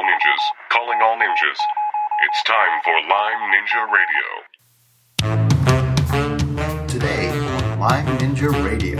[0.00, 1.58] all ninjas, calling all ninjas.
[2.22, 4.26] It's time for Lyme Ninja Radio.
[6.86, 8.98] Today on Lyme Ninja Radio.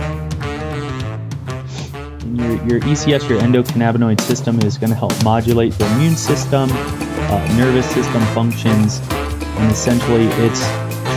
[2.21, 6.69] And your, your ECS, your endocannabinoid system, is going to help modulate the immune system,
[6.71, 10.61] uh, nervous system functions, and essentially it's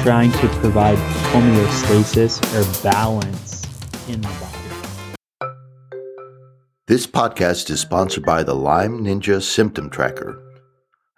[0.03, 0.97] trying to provide
[1.33, 3.65] homeostasis or balance
[4.09, 4.44] in the body.
[6.87, 10.39] This podcast is sponsored by the Lyme Ninja Symptom Tracker.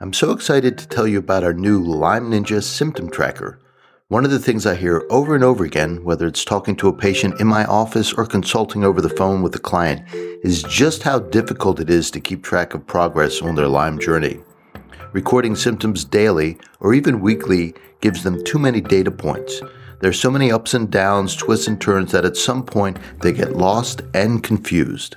[0.01, 3.59] I'm so excited to tell you about our new Lyme Ninja Symptom Tracker.
[4.07, 6.97] One of the things I hear over and over again, whether it's talking to a
[6.97, 10.03] patient in my office or consulting over the phone with a client,
[10.45, 14.39] is just how difficult it is to keep track of progress on their Lyme journey.
[15.13, 19.61] Recording symptoms daily or even weekly gives them too many data points.
[20.01, 23.57] There's so many ups and downs, twists and turns that at some point they get
[23.57, 25.17] lost and confused.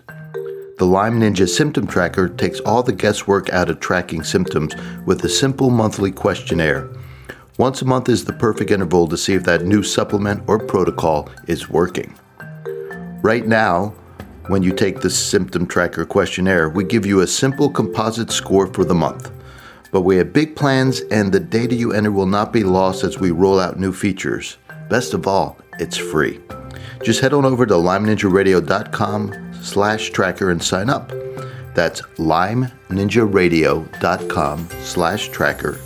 [0.80, 4.74] The Lyme Ninja Symptom Tracker takes all the guesswork out of tracking symptoms
[5.06, 6.90] with a simple monthly questionnaire.
[7.58, 11.30] Once a month is the perfect interval to see if that new supplement or protocol
[11.48, 12.18] is working.
[13.22, 13.94] Right now,
[14.48, 18.86] when you take the Symptom Tracker questionnaire, we give you a simple composite score for
[18.86, 19.32] the month.
[19.92, 23.20] But we have big plans, and the data you enter will not be lost as
[23.20, 24.56] we roll out new features.
[24.90, 26.40] Best of all, it's free.
[27.04, 31.12] Just head on over to lymeninjaradio.com slash tracker and sign up.
[31.76, 35.80] That's lymeninjaradio.com slash tracker.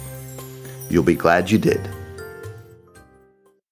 [0.89, 1.89] You'll be glad you did.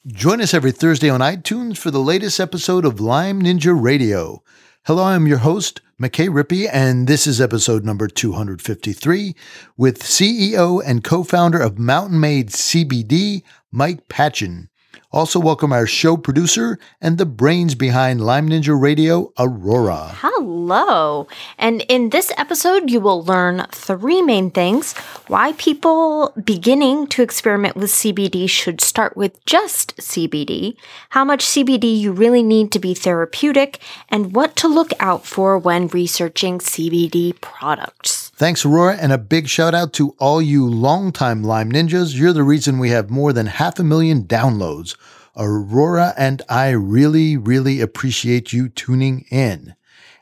[0.08, 4.42] Join us every Thursday on iTunes for the latest episode of Lyme Ninja Radio.
[4.86, 9.36] Hello, I'm your host, McKay Rippey, and this is episode number 253
[9.78, 14.71] with CEO and co founder of Mountain Made CBD, Mike Patchen.
[15.12, 20.12] Also, welcome our show producer and the brains behind Lyme Ninja Radio, Aurora.
[20.16, 21.28] Hello.
[21.58, 24.94] And in this episode, you will learn three main things
[25.28, 30.78] why people beginning to experiment with CBD should start with just CBD,
[31.10, 35.58] how much CBD you really need to be therapeutic, and what to look out for
[35.58, 38.31] when researching CBD products.
[38.42, 42.16] Thanks, Aurora, and a big shout out to all you longtime Lyme Ninjas.
[42.18, 44.98] You're the reason we have more than half a million downloads.
[45.38, 49.76] Aurora and I really, really appreciate you tuning in.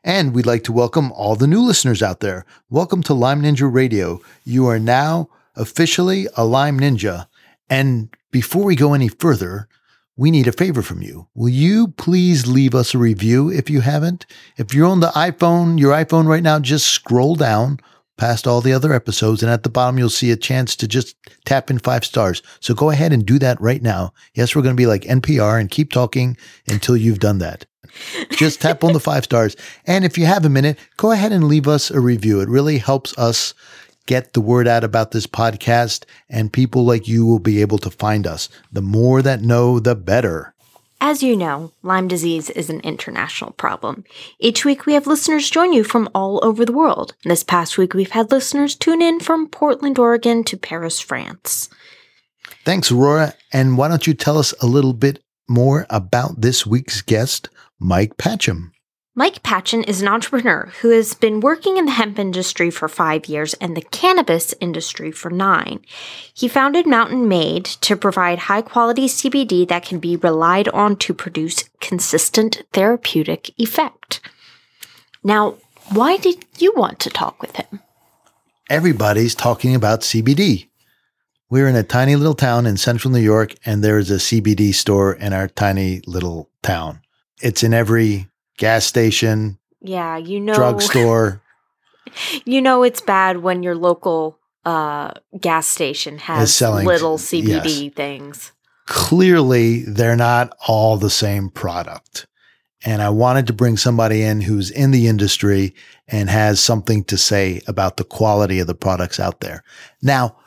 [0.04, 2.46] And we'd like to welcome all the new listeners out there.
[2.70, 4.20] Welcome to Lyme Ninja Radio.
[4.44, 7.28] You are now officially a Lyme Ninja.
[7.70, 9.70] And before we go any further,
[10.18, 11.30] we need a favor from you.
[11.36, 14.26] Will you please leave us a review if you haven't?
[14.58, 17.80] If you're on the iPhone, your iPhone right now, just scroll down
[18.20, 19.42] past all the other episodes.
[19.42, 21.16] And at the bottom, you'll see a chance to just
[21.46, 22.44] tap in five stars.
[22.60, 24.14] So go ahead and do that right now.
[24.36, 26.38] Yes, we're going to be like NPR and keep talking
[26.68, 27.66] until you've done that.
[28.30, 29.56] Just tap on the five stars.
[29.86, 32.42] And if you have a minute, go ahead and leave us a review.
[32.42, 33.54] It really helps us
[34.06, 37.92] get the word out about this podcast, and people like you will be able to
[37.92, 38.50] find us.
[38.72, 40.56] The more that know, the better.
[41.02, 44.04] As you know, Lyme disease is an international problem.
[44.38, 47.16] Each week we have listeners join you from all over the world.
[47.24, 51.70] This past week we've had listeners tune in from Portland, Oregon to Paris, France.
[52.66, 53.34] Thanks, Aurora.
[53.54, 57.48] And why don't you tell us a little bit more about this week's guest,
[57.80, 58.72] Mike Patchen?
[59.16, 63.26] Mike Patchen is an entrepreneur who has been working in the hemp industry for five
[63.26, 65.80] years and the cannabis industry for nine.
[66.34, 71.14] He founded Mountain Made to provide high quality CBD that can be relied on to
[71.14, 74.22] produce consistent therapeutic effect.
[75.24, 75.56] Now,
[75.92, 77.82] why did you want to talk with him?
[78.70, 80.70] Everybody's talking about CBD.
[81.50, 84.72] We're in a tiny little town in central New York, and there is a CBD
[84.72, 87.02] store in our tiny little town.
[87.42, 88.28] It's in every
[88.60, 91.42] gas station, Yeah, you know, drugstore.
[92.46, 98.52] you know, it's bad when your local uh, gas station has selling- little CBD things.
[98.86, 102.28] Clearly, they're not all the same product.
[102.84, 105.76] And I wanted to bring somebody in who's in the industry
[106.08, 109.64] and has something to say about the quality of the products out there.
[110.02, 110.38] Now,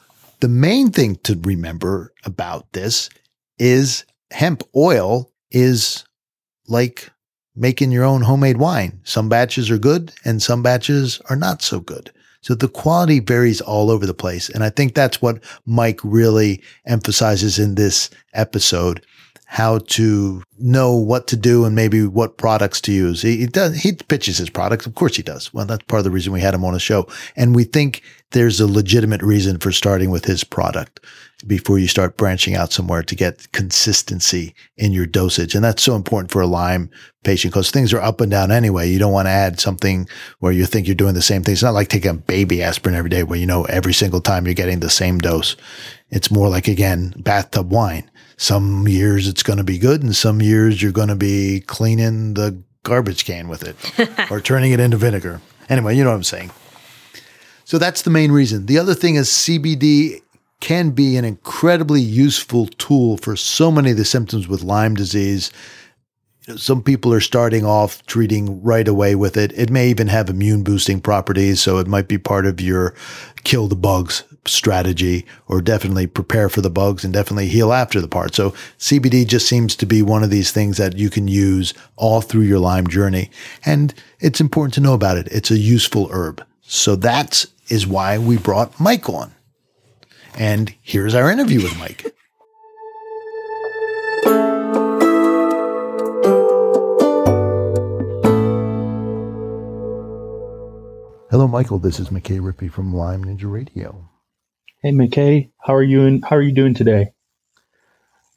[0.41, 3.11] the main thing to remember about this
[3.58, 6.05] is hemp oil is
[6.67, 7.12] like
[7.54, 9.00] making your own homemade wine.
[9.04, 12.10] Some batches are good and some batches are not so good.
[12.40, 14.49] So the quality varies all over the place.
[14.49, 19.04] And I think that's what Mike really emphasizes in this episode
[19.52, 23.20] how to know what to do and maybe what products to use.
[23.20, 24.87] He, he, does, he pitches his products.
[24.87, 25.52] Of course he does.
[25.52, 27.06] Well, that's part of the reason we had him on a show.
[27.37, 31.04] And we think there's a legitimate reason for starting with his product
[31.46, 35.55] before you start branching out somewhere to get consistency in your dosage.
[35.55, 36.88] And that's so important for a Lyme
[37.22, 38.88] patient because things are up and down anyway.
[38.88, 40.08] You don't want to add something
[40.38, 41.52] where you think you're doing the same thing.
[41.52, 44.46] It's not like taking a baby aspirin every day where you know every single time
[44.46, 45.56] you're getting the same dose.
[46.10, 48.10] It's more like, again, bathtub wine.
[48.43, 52.35] Some years it's going to be good and some years you're going to be cleaning
[52.35, 53.77] the garbage can with it
[54.33, 55.41] or turning it into vinegar.
[55.69, 56.50] Anyway, you know what I'm saying.
[57.65, 58.67] So that's the main reason.
[58.67, 60.23] The other thing is CBD
[60.59, 65.53] can be an incredibly useful tool for so many of the symptoms with Lyme disease.
[66.56, 69.53] Some people are starting off treating right away with it.
[69.53, 72.93] It may even have immune boosting properties, so it might be part of your
[73.44, 78.09] kill the bugs strategy or definitely prepare for the bugs and definitely heal after the
[78.09, 78.35] part.
[78.35, 82.21] So CBD just seems to be one of these things that you can use all
[82.21, 83.31] through your Lyme journey.
[83.65, 85.29] And it's important to know about it.
[85.31, 86.44] It's a useful herb.
[86.62, 89.33] So that is why we brought Mike on.
[90.39, 92.06] And here's our interview with Mike.
[101.33, 101.79] Hello, Michael.
[101.79, 104.12] This is McKay Rippey from Lyme Ninja Radio.
[104.84, 105.49] Hey, McKay.
[105.61, 106.02] How are you?
[106.06, 107.12] In, how are you doing today?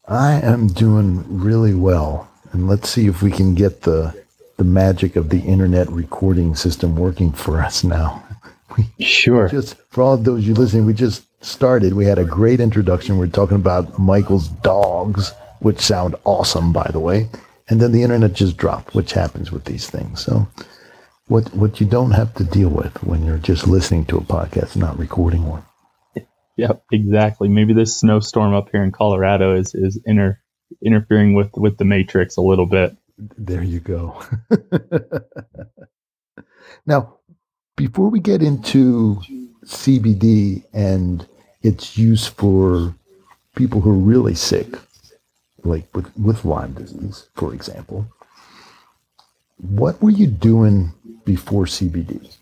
[0.08, 4.14] I am doing really well, and let's see if we can get the
[4.58, 8.24] the magic of the internet recording system working for us now.
[9.00, 9.50] sure.
[9.50, 13.18] Just for all those you listening, we just started, we had a great introduction.
[13.18, 17.28] We are talking about Michael's dogs, which sound awesome, by the way.
[17.70, 20.24] And then the internet just dropped, which happens with these things.
[20.24, 20.48] So,
[21.26, 24.76] what what you don't have to deal with when you're just listening to a podcast,
[24.76, 25.64] not recording one.
[26.58, 27.50] Yep, exactly.
[27.50, 30.40] Maybe this snowstorm up here in Colorado is is inter,
[30.84, 32.96] interfering with with the matrix a little bit.
[33.18, 34.22] There you go.
[36.86, 37.18] now,
[37.76, 39.22] before we get into
[39.66, 41.28] CBD and
[41.62, 42.96] its use for
[43.56, 44.78] people who are really sick,
[45.64, 48.08] like with, with Lyme disease, for example.
[49.58, 50.94] What were you doing
[51.26, 52.36] before CBD?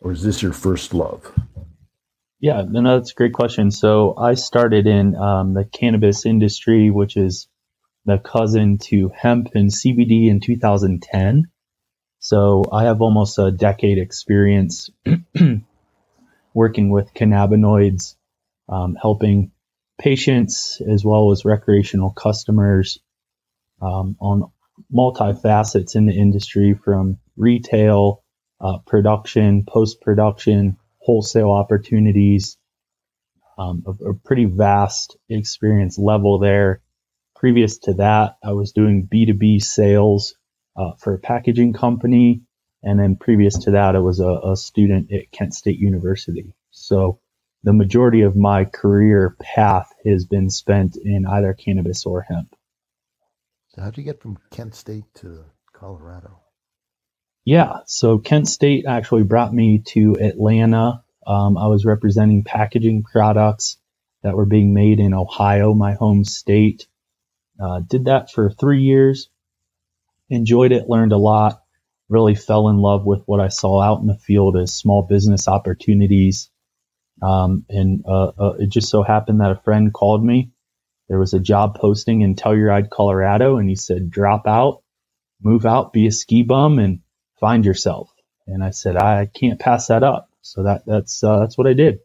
[0.00, 1.32] Or is this your first love?
[2.44, 3.70] Yeah, no, that's a great question.
[3.70, 7.48] So I started in um, the cannabis industry, which is
[8.04, 11.44] the cousin to hemp and CBD in 2010.
[12.18, 14.90] So I have almost a decade experience
[16.54, 18.14] working with cannabinoids,
[18.68, 19.52] um, helping
[19.98, 22.98] patients as well as recreational customers
[23.80, 24.52] um, on
[24.94, 28.22] multifacets in the industry from retail,
[28.60, 32.56] uh, production, post production, wholesale opportunities.
[33.56, 36.82] Um, a, a, pretty vast experience level there.
[37.36, 40.34] Previous to that, I was doing B2B sales
[40.76, 42.42] uh, for a packaging company
[42.84, 46.54] and then previous to that, I was a, a student at Kent State University.
[46.70, 47.18] So
[47.62, 52.54] the majority of my career path has been spent in either cannabis or hemp.
[53.68, 56.43] So how'd you get from Kent State to Colorado?
[57.44, 61.02] Yeah, so Kent State actually brought me to Atlanta.
[61.26, 63.78] Um, I was representing packaging products
[64.22, 66.86] that were being made in Ohio, my home state.
[67.60, 69.28] Uh, did that for three years.
[70.30, 71.60] Enjoyed it, learned a lot
[72.08, 75.48] really fell in love with what I saw out in the field as small business
[75.48, 76.50] opportunities.
[77.22, 80.50] Um, and uh, uh, it just so happened that a friend called me.
[81.08, 84.82] There was a job posting in Telluride, Colorado, and he said, drop out,
[85.42, 87.00] move out, be a ski bum, and
[87.44, 88.10] find yourself.
[88.46, 90.30] And I said, I can't pass that up.
[90.42, 92.00] So that that's uh, that's what I did.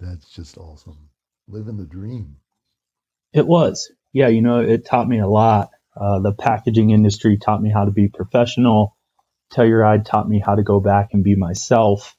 [0.00, 1.10] That's just awesome.
[1.48, 2.36] Living the dream.
[3.32, 3.92] It was.
[4.12, 5.70] Yeah, you know, it taught me a lot.
[5.96, 8.92] Uh, the packaging industry taught me how to be professional
[9.52, 12.16] Telluride taught me how to go back and be myself.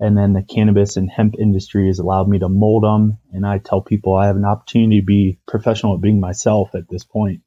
[0.00, 3.18] And then the cannabis and hemp industry has allowed me to mold them.
[3.32, 6.88] And I tell people I have an opportunity to be professional at being myself at
[6.90, 7.42] this point.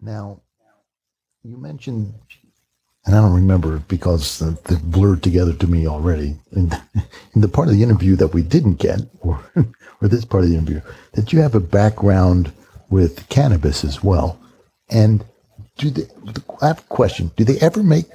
[0.00, 0.42] Now,
[1.44, 2.14] you mentioned,
[3.04, 6.36] and I don't remember because they've blurred together to me already.
[6.52, 6.72] In,
[7.34, 9.44] in the part of the interview that we didn't get, or,
[10.00, 10.80] or this part of the interview,
[11.12, 12.52] that you have a background
[12.88, 14.40] with cannabis as well.
[14.90, 15.24] And
[15.76, 16.06] do they,
[16.62, 17.30] I have a question.
[17.36, 18.06] Do they ever make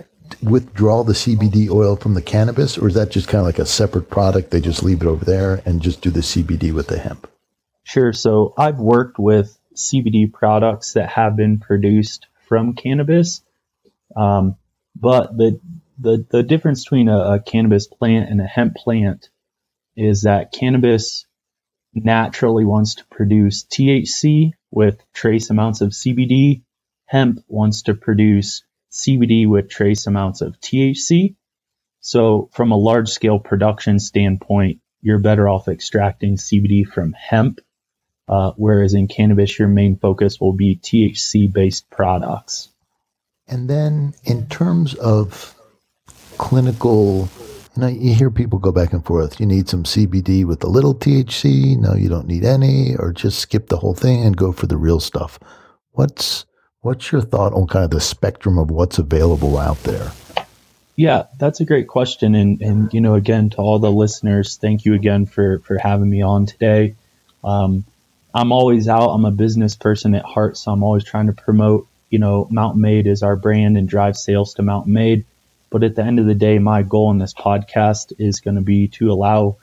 [0.42, 3.66] withdraw the CBD oil from the cannabis, or is that just kind of like a
[3.66, 4.50] separate product?
[4.50, 7.30] They just leave it over there and just do the CBD with the hemp.
[7.84, 8.14] Sure.
[8.14, 13.42] So I've worked with CBD products that have been produced from cannabis,
[14.18, 14.58] um,
[14.96, 15.62] but the
[16.00, 19.30] the the difference between a, a cannabis plant and a hemp plant
[19.96, 21.26] is that cannabis
[21.94, 26.64] naturally wants to produce THC with trace amounts of CBD.
[27.06, 31.36] Hemp wants to produce CBD with trace amounts of THC.
[32.02, 37.60] So, from a large scale production standpoint, you're better off extracting CBD from hemp,
[38.30, 42.70] uh, whereas in cannabis, your main focus will be THC based products.
[43.48, 45.56] And then, in terms of
[46.38, 47.28] clinical,
[47.76, 49.40] you know, you hear people go back and forth.
[49.40, 51.76] You need some CBD with a little THC.
[51.80, 54.78] No, you don't need any, or just skip the whole thing and go for the
[54.78, 55.40] real stuff.
[55.94, 56.46] What's
[56.82, 60.12] what's your thought on kind of the spectrum of what's available out there?
[60.96, 62.36] Yeah, that's a great question.
[62.36, 66.10] And, and you know, again, to all the listeners, thank you again for, for having
[66.10, 66.96] me on today.
[67.44, 67.86] Um,
[68.34, 69.10] I'm always out.
[69.10, 72.82] I'm a business person at heart, so I'm always trying to promote, you know, Mountain
[72.82, 75.26] Made is our brand and drive sales to Mountain Made.
[75.70, 78.62] But at the end of the day, my goal in this podcast is going to
[78.62, 79.58] be to allow,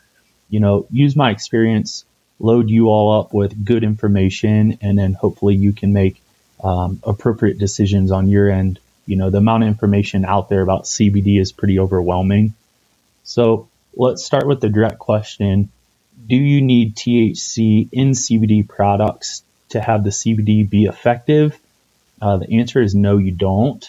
[0.48, 2.04] you know, use my experience,
[2.38, 6.20] load you all up with good information, and then hopefully you can make
[6.62, 10.84] um, appropriate decisions on your end you know, the amount of information out there about
[10.84, 12.54] CBD is pretty overwhelming.
[13.22, 15.70] So let's start with the direct question.
[16.24, 21.58] Do you need THC in CBD products to have the CBD be effective?
[22.20, 23.88] Uh, the answer is no, you don't.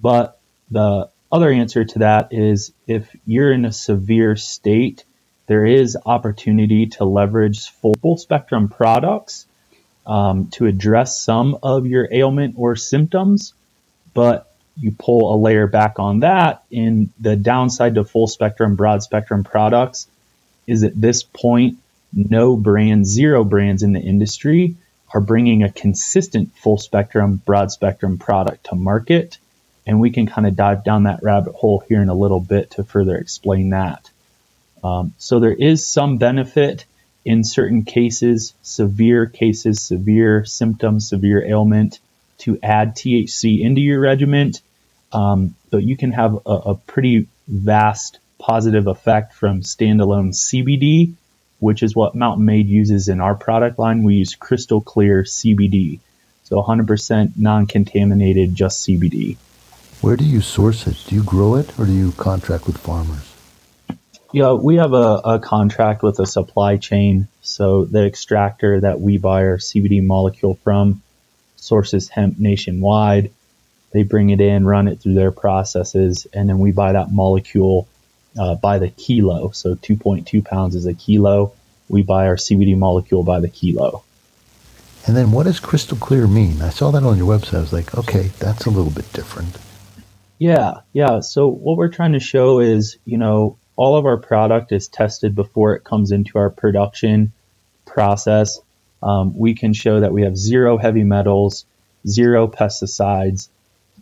[0.00, 0.38] But
[0.70, 5.04] the other answer to that is if you're in a severe state,
[5.46, 9.46] there is opportunity to leverage full, spectrum products
[10.06, 13.54] um, to address some of your ailment or symptoms
[14.14, 19.02] but you pull a layer back on that in the downside to full spectrum, broad
[19.02, 20.06] spectrum products
[20.72, 21.78] is at this point,
[22.12, 24.74] no brands, zero brands in the industry
[25.14, 29.38] are bringing a consistent full spectrum, broad spectrum product to market.
[29.86, 32.72] And we can kind of dive down that rabbit hole here in a little bit
[32.72, 34.10] to further explain that.
[34.82, 36.84] Um, so there is some benefit
[37.24, 42.00] in certain cases, severe cases, severe symptoms, severe ailment
[42.38, 44.52] to add THC into your regimen,
[45.12, 51.14] um, but you can have a, a pretty vast positive effect from standalone CBD,
[51.60, 54.02] which is what Mountain Made uses in our product line.
[54.02, 56.00] We use crystal clear CBD,
[56.42, 59.36] so 100% non contaminated, just CBD.
[60.00, 60.96] Where do you source it?
[61.06, 63.32] Do you grow it or do you contract with farmers?
[64.32, 67.28] Yeah, we have a, a contract with a supply chain.
[67.42, 71.02] So the extractor that we buy our CBD molecule from
[71.56, 73.30] sources hemp nationwide.
[73.92, 77.86] They bring it in, run it through their processes, and then we buy that molecule
[78.38, 79.50] uh, by the kilo.
[79.50, 81.52] So 2.2 pounds is a kilo.
[81.88, 84.04] We buy our CBD molecule by the kilo.
[85.06, 86.62] And then what does crystal clear mean?
[86.62, 87.58] I saw that on your website.
[87.58, 89.58] I was like, okay, that's a little bit different.
[90.38, 91.20] Yeah, yeah.
[91.20, 95.34] So what we're trying to show is, you know, all of our product is tested
[95.34, 97.32] before it comes into our production
[97.84, 98.60] process
[99.02, 101.66] um, we can show that we have zero heavy metals,
[102.06, 103.48] zero pesticides,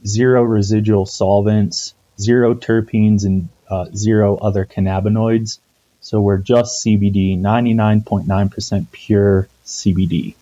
[0.07, 5.59] zero residual solvents, zero terpenes, and uh, zero other cannabinoids.
[6.01, 10.35] So we're just CBD, 99.9% pure CBD.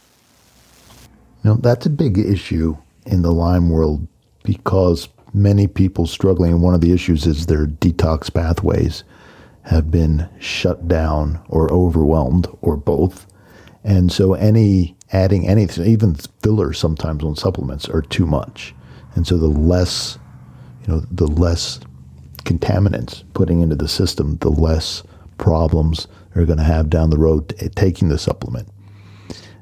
[1.44, 4.06] Now, that's a big issue in the Lyme world
[4.44, 9.04] because many people struggling, one of the issues is their detox pathways
[9.62, 13.26] have been shut down or overwhelmed or both.
[13.84, 18.74] And so any adding anything, even fillers sometimes on supplements are too much.
[19.14, 20.18] And so the less,
[20.82, 21.80] you know, the less
[22.48, 25.02] contaminants putting into the system, the less
[25.36, 28.68] problems they're going to have down the road t- taking the supplement.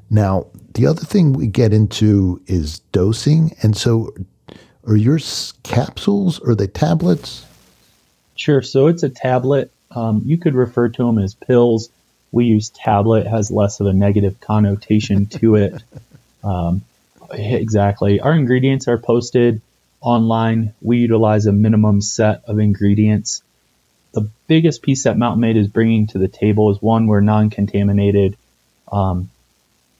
[0.09, 3.55] Now, the other thing we get into is dosing.
[3.61, 4.13] And so
[4.85, 7.45] are yours capsules or are they tablets?
[8.35, 8.61] Sure.
[8.61, 9.71] So it's a tablet.
[9.91, 11.89] Um, you could refer to them as pills
[12.31, 15.81] we use tablet has less of a negative connotation to it.
[16.43, 16.83] Um,
[17.31, 18.21] exactly.
[18.21, 19.59] Our ingredients are posted
[20.01, 20.73] online.
[20.81, 23.41] We utilize a minimum set of ingredients.
[24.13, 27.49] The biggest piece that Mountain Made is bringing to the table is one, we're non
[27.49, 28.37] contaminated.
[28.91, 29.29] Um,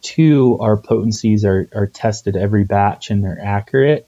[0.02, 4.08] two, our potencies are, are tested every batch and they're accurate.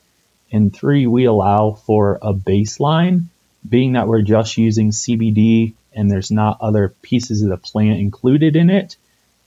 [0.52, 3.26] And three, we allow for a baseline,
[3.68, 8.56] being that we're just using CBD and there's not other pieces of the plant included
[8.56, 8.96] in it,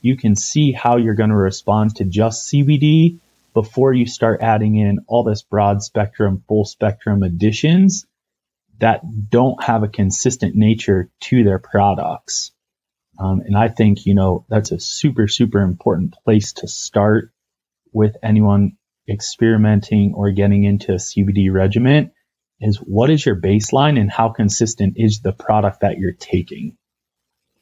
[0.01, 3.17] you can see how you're going to respond to just CBD
[3.53, 8.05] before you start adding in all this broad spectrum, full spectrum additions
[8.79, 12.51] that don't have a consistent nature to their products.
[13.19, 17.31] Um, and I think, you know, that's a super, super important place to start
[17.91, 22.11] with anyone experimenting or getting into a CBD regimen
[22.59, 26.77] is what is your baseline and how consistent is the product that you're taking?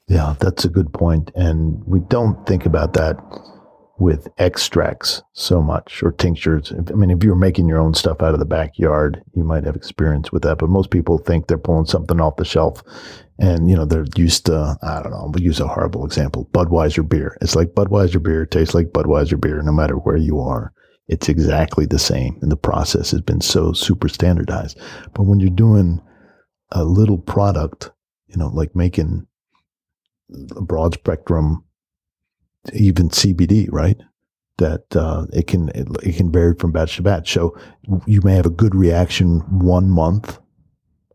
[0.07, 1.31] Yeah, that's a good point.
[1.35, 3.17] And we don't think about that
[4.01, 6.73] with extracts so much or tinctures.
[6.75, 9.75] I mean, if you're making your own stuff out of the backyard, you might have
[9.75, 10.57] experience with that.
[10.57, 12.81] But most people think they're pulling something off the shelf
[13.37, 17.07] and, you know, they're used to, I don't know, we'll use a horrible example Budweiser
[17.07, 17.37] beer.
[17.41, 20.73] It's like Budweiser beer, tastes like Budweiser beer, no matter where you are.
[21.07, 22.39] It's exactly the same.
[22.41, 24.79] And the process has been so super standardized.
[25.13, 26.01] But when you're doing
[26.71, 27.91] a little product,
[28.25, 29.27] you know, like making
[30.55, 31.65] a broad spectrum
[32.73, 33.97] even CBD, right?
[34.57, 37.33] That uh, it can it, it, can vary from batch to batch.
[37.33, 37.57] So
[38.05, 40.39] you may have a good reaction one month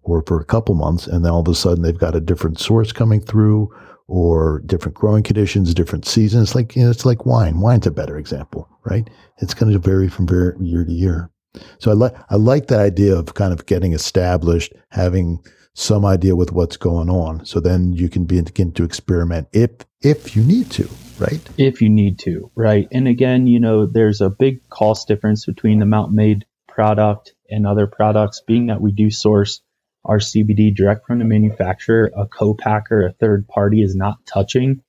[0.03, 2.59] or for a couple months, and then all of a sudden they've got a different
[2.59, 3.69] source coming through,
[4.09, 6.55] or different growing conditions, different seasons.
[6.55, 7.61] Like you know, it's like wine.
[7.61, 9.09] Wine's a better example, right?
[9.38, 10.29] It's going to vary from
[10.61, 11.31] year to year.
[11.79, 15.41] So I like I like that idea of kind of getting established, having
[15.75, 17.45] some idea with what's going on.
[17.45, 19.71] So then you can begin to experiment if
[20.03, 20.88] if you need to
[21.19, 21.41] right?
[21.57, 22.89] If you need to, right?
[22.93, 27.67] And again, you know, there's a big cost difference between the Mountain Made product and
[27.67, 29.61] other products, being that we do source
[30.05, 32.13] our CBD direct from the manufacturer.
[32.17, 34.83] A co-packer, a third party, is not touching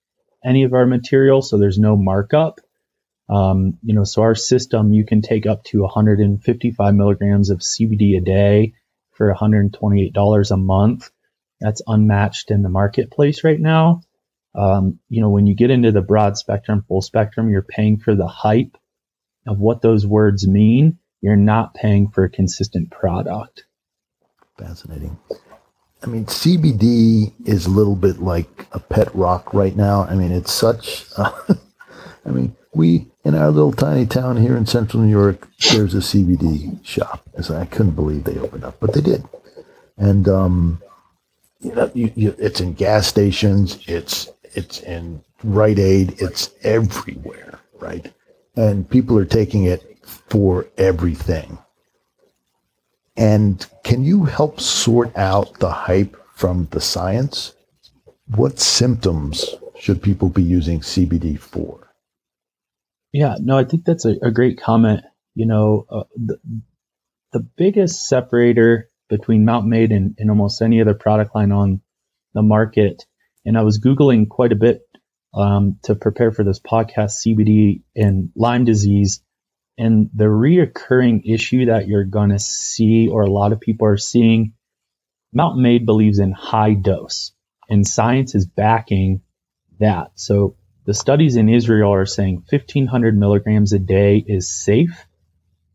[0.45, 2.61] any of our material, so there's no markup.
[3.29, 8.17] Um, you know, so our system, you can take up to 155 milligrams of CBD
[8.17, 8.73] a day
[9.11, 11.09] for $128 a month.
[11.59, 14.01] That's unmatched in the marketplace right now.
[14.57, 18.15] Um, you know, when you get into the broad spectrum, full spectrum, you're paying for
[18.15, 18.75] the hype
[19.45, 20.97] of what those words mean.
[21.21, 23.65] You're not paying for a consistent product.
[24.57, 25.17] Fascinating.
[26.03, 30.03] I mean, CBD is a little bit like a pet rock right now.
[30.03, 31.05] I mean, it's such.
[31.17, 35.97] I mean, we in our little tiny town here in central New York, there's a
[35.97, 37.23] CBD shop.
[37.35, 39.23] As I couldn't believe they opened up, but they did.
[39.97, 40.81] And um,
[41.59, 43.79] you know, you, you, it's in gas stations.
[43.87, 48.11] It's it's in Rite Aid, it's everywhere, right?
[48.55, 51.59] And people are taking it for everything.
[53.15, 57.53] And can you help sort out the hype from the science?
[58.35, 59.45] What symptoms
[59.79, 61.93] should people be using CBD for?
[63.13, 65.01] Yeah, no, I think that's a, a great comment.
[65.35, 66.39] You know, uh, the,
[67.31, 71.81] the biggest separator between Mount Made and, and almost any other product line on
[72.33, 73.05] the market
[73.47, 74.81] and I was Googling quite a bit
[75.33, 79.23] um, to prepare for this podcast CBD and Lyme disease.
[79.77, 83.95] And the reoccurring issue that you're going to see, or a lot of people are
[83.95, 84.53] seeing,
[85.31, 87.31] Mountain Made believes in high dose,
[87.69, 89.21] and science is backing
[89.79, 90.11] that.
[90.15, 95.05] So the studies in Israel are saying 1500 milligrams a day is safe.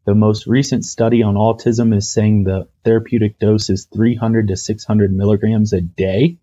[0.05, 5.13] The most recent study on autism is saying the therapeutic dose is 300 to 600
[5.15, 6.39] milligrams a day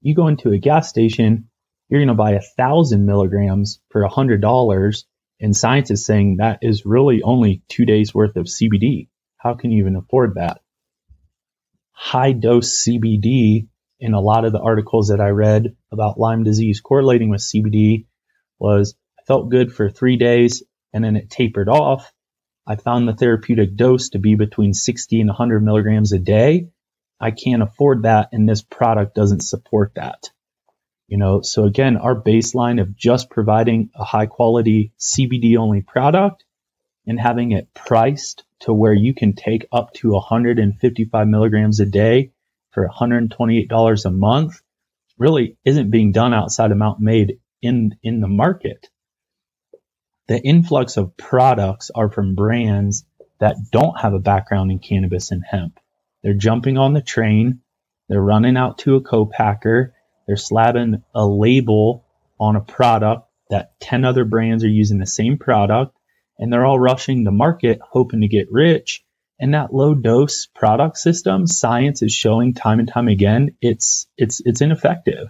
[0.00, 1.48] you go into a gas station,
[1.88, 5.06] you're going to buy a thousand milligrams for a hundred dollars.
[5.40, 9.08] And science is saying that is really only two days worth of CBD.
[9.36, 10.60] How can you even afford that?
[11.92, 13.68] High dose CBD
[14.00, 18.06] in a lot of the articles that I read about Lyme disease correlating with CBD
[18.58, 22.12] was I felt good for three days and then it tapered off.
[22.66, 26.68] I found the therapeutic dose to be between 60 and 100 milligrams a day.
[27.20, 30.30] I can't afford that and this product doesn't support that.
[31.08, 36.44] You know, so again, our baseline of just providing a high quality CBD only product
[37.06, 42.32] and having it priced to where you can take up to 155 milligrams a day
[42.72, 44.60] for $128 a month
[45.16, 48.88] really isn't being done outside of Mountain Made in, in the market.
[50.28, 53.06] The influx of products are from brands
[53.40, 55.80] that don't have a background in cannabis and hemp.
[56.22, 57.60] They're jumping on the train.
[58.08, 59.94] They're running out to a co-packer.
[60.26, 62.04] They're slapping a label
[62.40, 65.96] on a product that 10 other brands are using the same product
[66.38, 69.04] and they're all rushing the market hoping to get rich.
[69.40, 74.42] And that low dose product system, science is showing time and time again, it's it's
[74.44, 75.28] it's ineffective.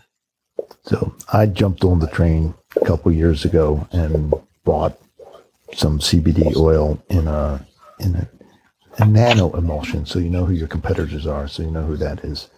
[0.85, 4.33] So I jumped on the train a couple years ago and
[4.64, 4.98] bought
[5.74, 7.66] some CBD oil in a
[8.01, 8.29] in a
[8.98, 12.24] a nano emulsion, so you know who your competitors are, so you know who that
[12.24, 12.48] is.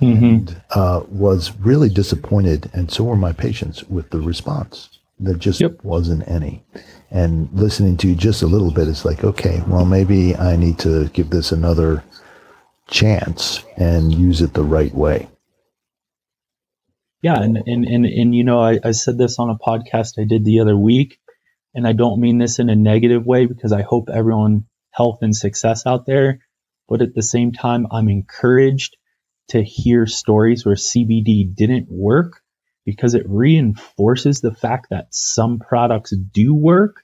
[0.00, 0.24] Mm-hmm.
[0.24, 4.98] And uh, was really disappointed, and so were my patients with the response.
[5.20, 5.78] There just yep.
[5.84, 6.64] wasn't any.
[7.10, 10.80] And listening to you just a little bit, it's like, okay, well, maybe I need
[10.80, 12.02] to give this another
[12.88, 15.28] chance and use it the right way.
[17.22, 20.24] Yeah, and and and, and you know, I, I said this on a podcast I
[20.24, 21.20] did the other week,
[21.74, 25.34] and I don't mean this in a negative way because I hope everyone health and
[25.34, 26.40] success out there.
[26.88, 28.96] But at the same time, I'm encouraged
[29.48, 32.40] to hear stories where CBD didn't work
[32.84, 37.02] because it reinforces the fact that some products do work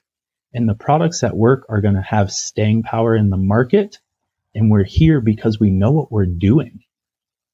[0.53, 3.99] and the products that work are going to have staying power in the market.
[4.53, 6.81] And we're here because we know what we're doing.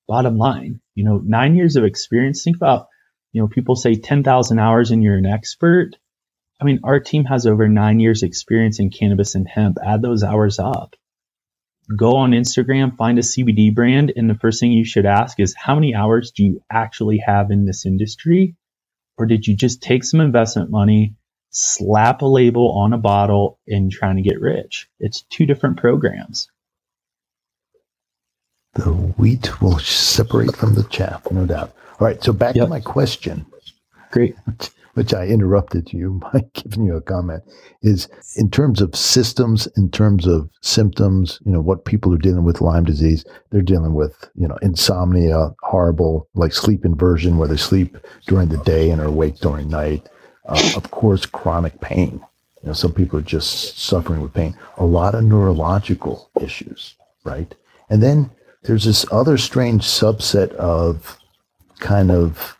[0.08, 2.43] Bottom line, you know, nine years of experience.
[2.43, 2.88] Think about,
[3.32, 5.91] you know, people say 10,000 hours and you're an expert.
[6.60, 9.78] I mean, our team has over nine years experience in cannabis and hemp.
[9.84, 10.96] Add those hours up.
[11.96, 15.56] Go on Instagram, find a CBD brand, and the first thing you should ask is
[15.56, 18.56] how many hours do you actually have in this industry?
[19.17, 21.15] Or did you just take some investment money,
[21.50, 24.89] slap a label on a bottle, and trying to get rich?
[25.00, 26.50] It's two different programs.
[28.74, 31.74] The wheat will separate from the chaff, no doubt.
[32.00, 32.65] All right, so back yep.
[32.65, 33.46] to my question.
[34.12, 34.36] Great.
[34.98, 37.44] which I interrupted you by giving you a comment,
[37.84, 42.44] is in terms of systems, in terms of symptoms, you know, what people are dealing
[42.44, 47.58] with Lyme disease, they're dealing with, you know, insomnia, horrible, like sleep inversion, where they
[47.58, 50.10] sleep during the day and are awake during night.
[50.48, 52.20] Uh, of course, chronic pain.
[52.64, 54.58] You know, some people are just suffering with pain.
[54.78, 57.54] A lot of neurological issues, right?
[57.92, 58.32] And then
[58.64, 61.20] there's this other strange subset of
[61.80, 62.57] kind of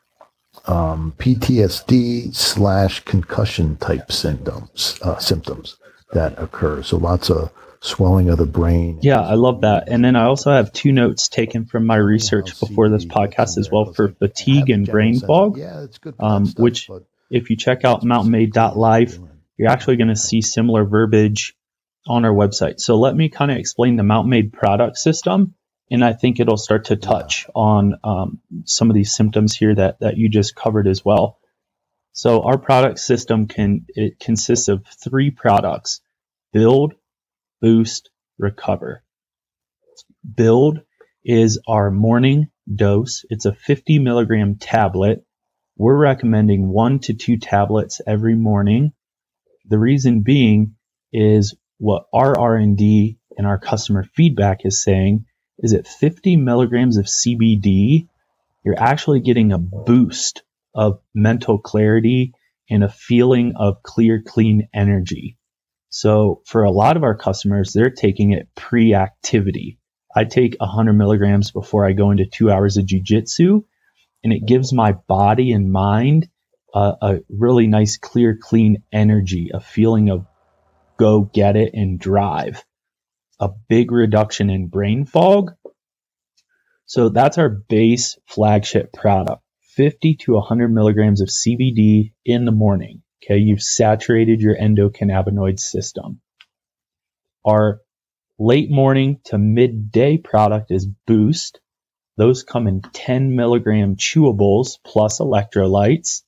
[0.68, 5.78] um, PTSD slash concussion type symptoms uh, symptoms
[6.12, 6.84] that occur.
[6.84, 9.00] So lots of swelling of the brain.
[9.02, 9.88] Yeah, I love that.
[9.88, 13.70] And then I also have two notes taken from my research before this podcast as
[13.72, 15.58] well for fatigue and brain fog.
[15.58, 16.16] Yeah, it's good.
[16.20, 16.90] Um, which,
[17.30, 19.18] if you check out mountainmade.life,
[19.58, 21.56] you're actually going to see similar verbiage
[22.08, 22.80] on our website.
[22.80, 25.56] So let me kind of explain the Mountain Made product system
[25.90, 30.00] and I think it'll start to touch on um, some of these symptoms here that
[30.00, 31.40] that you just covered as well.
[32.12, 36.02] So our product system can it consists of three products:
[36.52, 36.94] build,
[37.62, 39.04] boost, recover.
[40.36, 40.82] Build
[41.24, 43.26] is our morning dose.
[43.30, 45.26] It's a 50 milligram tablet.
[45.78, 48.94] We're recommending one to two tablets every morning.
[49.66, 50.76] The reason being
[51.14, 55.26] is what our R&D and our customer feedback is saying
[55.60, 58.08] is at 50 milligrams of CBD,
[58.64, 60.44] you're actually getting a boost
[60.76, 62.34] of mental clarity
[62.70, 65.38] and a feeling of clear, clean energy.
[65.90, 69.80] So for a lot of our customers, they're taking it pre-activity.
[70.16, 73.64] I take 100 milligrams before I go into two hours of jujitsu,
[74.24, 76.30] and it gives my body and mind
[76.74, 80.28] a really nice, clear, clean energy, a feeling of
[80.98, 82.64] go get it and drive
[83.40, 85.52] a big reduction in brain fog.
[86.86, 89.42] So that's our base flagship product
[89.76, 93.04] 50 to 100 milligrams of CBD in the morning.
[93.24, 96.22] Okay, you've saturated your endocannabinoid system.
[97.46, 97.82] Our
[98.40, 101.60] late morning to midday product is Boost.
[102.18, 106.24] Those come in 10 milligram chewables plus electrolytes.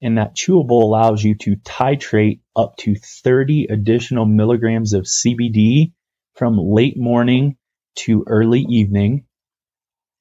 [0.00, 5.92] And that chewable allows you to titrate up to 30 additional milligrams of CBD
[6.38, 7.56] from late morning
[7.96, 9.24] to early evening.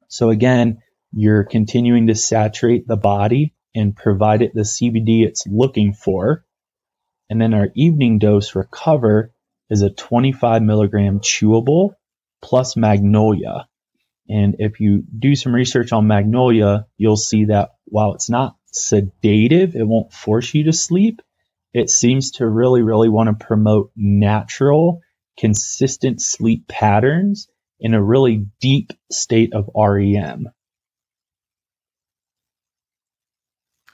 [0.07, 0.79] So again,
[1.13, 6.43] you're continuing to saturate the body and provide it the CBD it's looking for.
[7.29, 9.31] And then our evening dose recover
[9.69, 11.91] is a 25 milligram chewable
[12.41, 13.67] plus magnolia.
[14.27, 19.75] And if you do some research on magnolia, you'll see that while it's not sedative,
[19.75, 21.21] it won't force you to sleep.
[21.73, 25.01] It seems to really, really want to promote natural
[25.37, 27.47] consistent sleep patterns
[27.79, 30.49] in a really deep state of REM.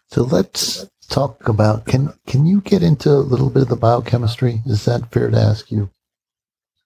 [0.08, 4.62] So let's talk about can can you get into a little bit of the biochemistry?
[4.66, 5.90] Is that fair to ask you?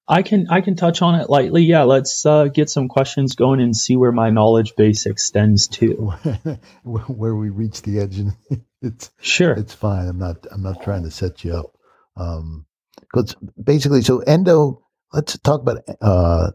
[0.08, 1.63] I can I can touch on it lightly.
[1.63, 6.13] Yeah, let's uh, get some questions going and see where my knowledge base extends to.
[6.84, 8.34] where we reach the edge, and
[8.82, 10.08] it's sure it's fine.
[10.08, 11.78] I'm not I'm not trying to set you up.
[12.15, 12.65] Um,
[13.12, 14.84] because basically, so endo.
[15.13, 16.52] Let's talk about uh,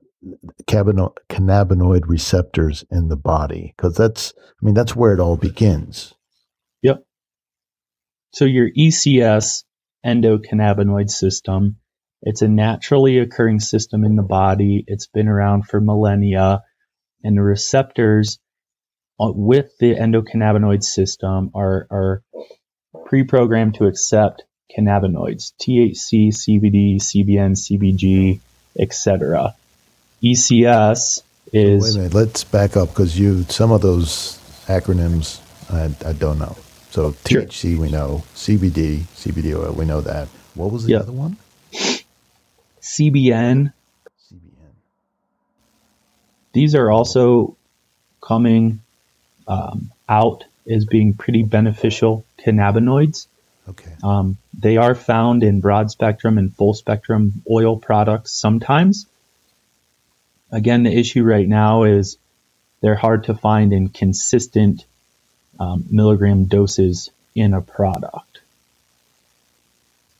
[0.69, 4.33] cannabinoid receptors in the body, because that's.
[4.39, 6.15] I mean, that's where it all begins.
[6.83, 7.05] Yep.
[8.33, 9.65] So your ECS
[10.05, 11.77] endocannabinoid system.
[12.25, 14.85] It's a naturally occurring system in the body.
[14.87, 16.63] It's been around for millennia,
[17.25, 18.39] and the receptors
[19.21, 22.23] uh, with the endocannabinoid system are are
[23.07, 28.41] pre-programmed to accept cannabinoids, THC, CBD, CBN, CBG,
[28.79, 29.55] etc.
[30.23, 31.23] ECS
[31.53, 31.83] is.
[31.83, 36.39] Wait a minute, let's back up because you some of those acronyms I, I don't
[36.39, 36.57] know.
[36.91, 40.29] So THC we know, CBD, CBD oil we know that.
[40.55, 41.03] What was the yep.
[41.03, 41.37] other one?
[41.73, 42.03] CBN.
[42.83, 43.73] CBN.
[46.53, 47.57] These are also
[48.21, 48.81] coming
[49.49, 53.27] um, out as being pretty beneficial cannabinoids.
[53.69, 53.93] Okay.
[54.03, 59.07] Um, they are found in broad spectrum and full spectrum oil products sometimes.
[60.51, 62.19] Again, the issue right now is
[62.81, 64.85] they're hard to find in consistent
[65.59, 68.41] um, milligram doses in a product.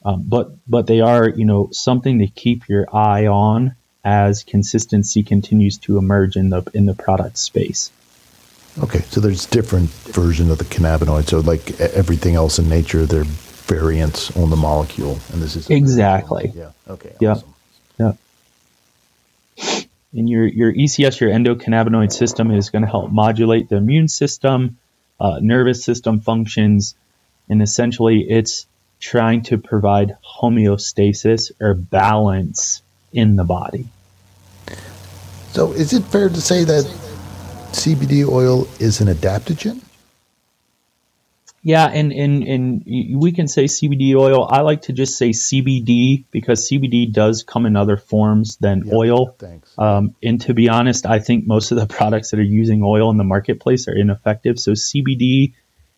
[0.05, 3.75] Um, but but they are you know something to keep your eye on
[4.05, 7.91] as consistency continues to emerge in the in the product space.
[8.81, 11.29] Okay, so there's different version of the cannabinoid.
[11.29, 15.69] So like everything else in nature, there are variants on the molecule, and this is
[15.69, 16.53] exactly.
[16.55, 16.71] Yeah.
[16.89, 17.15] Okay.
[17.21, 17.31] Yeah.
[17.33, 17.55] Awesome.
[17.99, 18.13] Yeah.
[20.15, 24.79] And your your ECS, your endocannabinoid system, is going to help modulate the immune system,
[25.21, 26.95] uh, nervous system functions,
[27.49, 28.67] and essentially it's
[29.01, 32.83] trying to provide homeostasis or balance
[33.13, 33.87] in the body.
[35.53, 37.12] So, is it fair to say that
[37.73, 39.83] CBD oil is an adaptogen?
[41.65, 42.85] Yeah, and, and, and
[43.21, 44.49] we can say CBD oil.
[44.51, 48.95] I like to just say CBD because CBD does come in other forms than Yep,
[48.95, 49.37] oil.
[49.39, 49.73] Thanks.
[49.79, 53.11] Um, and to be honest, I think most of the products that are using oil
[53.11, 54.59] in the marketplace are ineffective.
[54.59, 55.55] So CBD,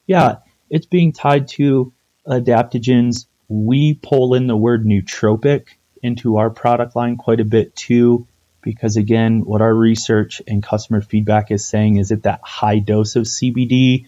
[0.07, 0.37] yeah,
[0.69, 1.95] it's being tied to
[2.27, 3.27] adaptogens.
[3.49, 5.69] We pull in the word nootropic
[6.03, 8.29] into our product line quite a bit too,
[8.65, 13.15] because again, what our research and customer feedback is saying is that that high dose
[13.15, 14.07] of CBD,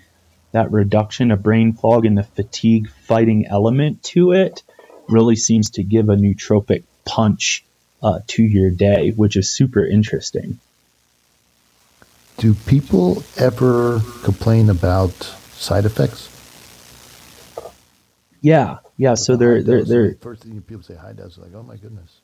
[0.52, 4.62] that reduction of brain fog and the fatigue fighting element to it
[5.08, 7.64] really seems to give a nootropic punch
[8.02, 10.58] uh, to your day, which is super interesting.
[12.38, 15.12] Do people ever complain about
[15.52, 16.32] side effects?
[18.40, 19.14] Yeah, yeah.
[19.14, 22.20] So they're they're they're First thing people say high dose, like, oh my goodness.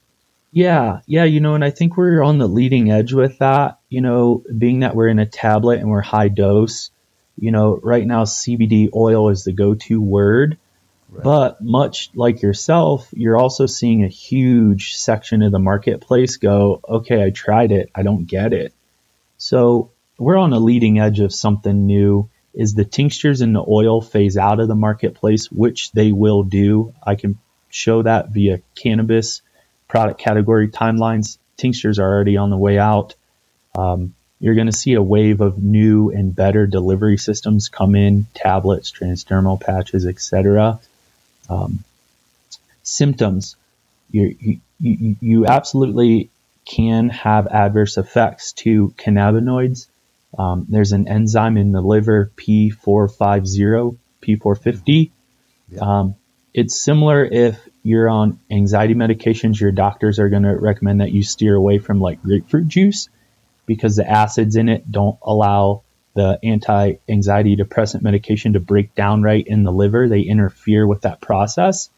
[0.52, 1.24] Yeah, yeah.
[1.24, 3.78] You know, and I think we're on the leading edge with that.
[3.88, 6.90] You know, being that we're in a tablet and we're high dose.
[7.38, 10.58] You know, right now CBD oil is the go-to word.
[11.08, 11.24] Right.
[11.24, 17.22] But much like yourself, you're also seeing a huge section of the marketplace go, okay,
[17.22, 18.72] I tried it, I don't get it.
[19.36, 22.28] So we're on a leading edge of something new.
[22.54, 26.92] Is the tinctures and the oil phase out of the marketplace, which they will do.
[27.02, 27.38] I can
[27.70, 29.40] show that via cannabis
[29.92, 31.36] product category timelines.
[31.58, 33.14] Tinctures are already on the way out.
[33.74, 38.26] Um, you're going to see a wave of new and better delivery systems come in
[38.32, 40.80] tablets, transdermal patches, etc.
[41.50, 41.84] Um,
[42.82, 43.56] symptoms
[44.10, 46.30] you, you, you, you absolutely
[46.64, 49.88] can have adverse effects to cannabinoids.
[50.38, 55.10] Um, there's an enzyme in the liver, P450, P450.
[55.78, 56.14] Um,
[56.54, 61.22] it's similar if you're on anxiety medications, your doctors are going to recommend that you
[61.22, 63.08] steer away from like grapefruit juice
[63.66, 65.82] because the acids in it don't allow
[66.14, 70.08] the anti anxiety depressant medication to break down right in the liver.
[70.08, 71.90] They interfere with that process.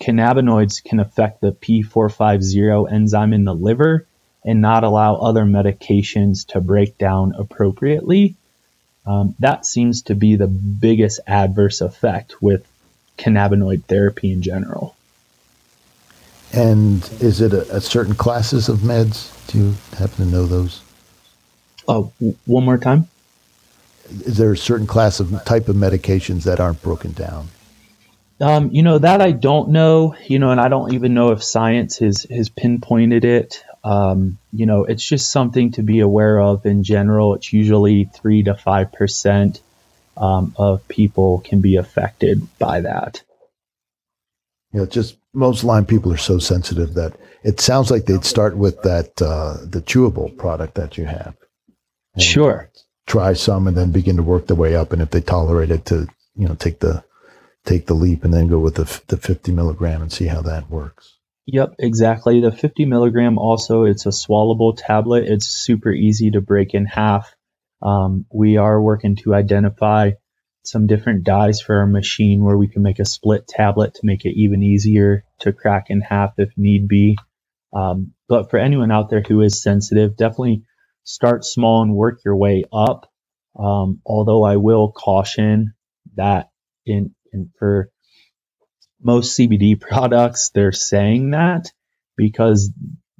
[0.00, 4.06] Cannabinoids can affect the P450 enzyme in the liver
[4.44, 8.36] and not allow other medications to break down appropriately.
[9.06, 12.66] Um, that seems to be the biggest adverse effect with
[13.18, 14.94] cannabinoid therapy in general.
[16.52, 19.30] And is it a, a certain classes of meds?
[19.46, 20.82] Do you happen to know those?
[21.86, 23.08] Oh, w- one more time.
[24.10, 27.48] Is there a certain class of type of medications that aren't broken down?
[28.40, 30.16] Um, you know that I don't know.
[30.26, 33.62] You know, and I don't even know if science has has pinpointed it.
[33.84, 37.34] Um, you know, it's just something to be aware of in general.
[37.34, 39.60] It's usually three to five percent
[40.16, 43.22] um, of people can be affected by that.
[44.72, 48.56] You know, just most Lyme people are so sensitive that it sounds like they'd start
[48.56, 51.34] with that uh, the chewable product that you have.
[52.18, 52.70] Sure.
[53.06, 55.86] Try some and then begin to work their way up, and if they tolerate it,
[55.86, 56.06] to
[56.36, 57.04] you know take the
[57.64, 60.70] take the leap and then go with the the fifty milligram and see how that
[60.70, 61.18] works.
[61.52, 62.40] Yep, exactly.
[62.40, 65.24] The 50 milligram also, it's a swallowable tablet.
[65.24, 67.34] It's super easy to break in half.
[67.82, 70.12] Um, we are working to identify
[70.64, 74.24] some different dies for our machine where we can make a split tablet to make
[74.24, 77.16] it even easier to crack in half if need be.
[77.72, 80.64] Um, but for anyone out there who is sensitive, definitely
[81.04, 83.10] start small and work your way up.
[83.58, 85.74] Um, although I will caution
[86.16, 86.50] that
[86.86, 87.90] in, in for
[89.02, 91.72] most CBD products, they're saying that
[92.16, 92.70] because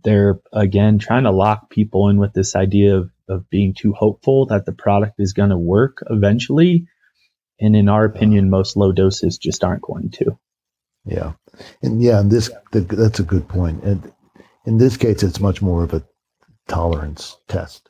[0.03, 4.47] they're again trying to lock people in with this idea of, of being too hopeful
[4.47, 6.87] that the product is going to work eventually.
[7.61, 10.39] And in our opinion, most low doses just aren't going to.
[11.05, 11.33] Yeah,
[11.83, 13.83] and yeah, and this the, that's a good point.
[13.85, 14.13] And
[14.67, 16.03] in this case, it's much more of a
[16.69, 17.89] tolerance test.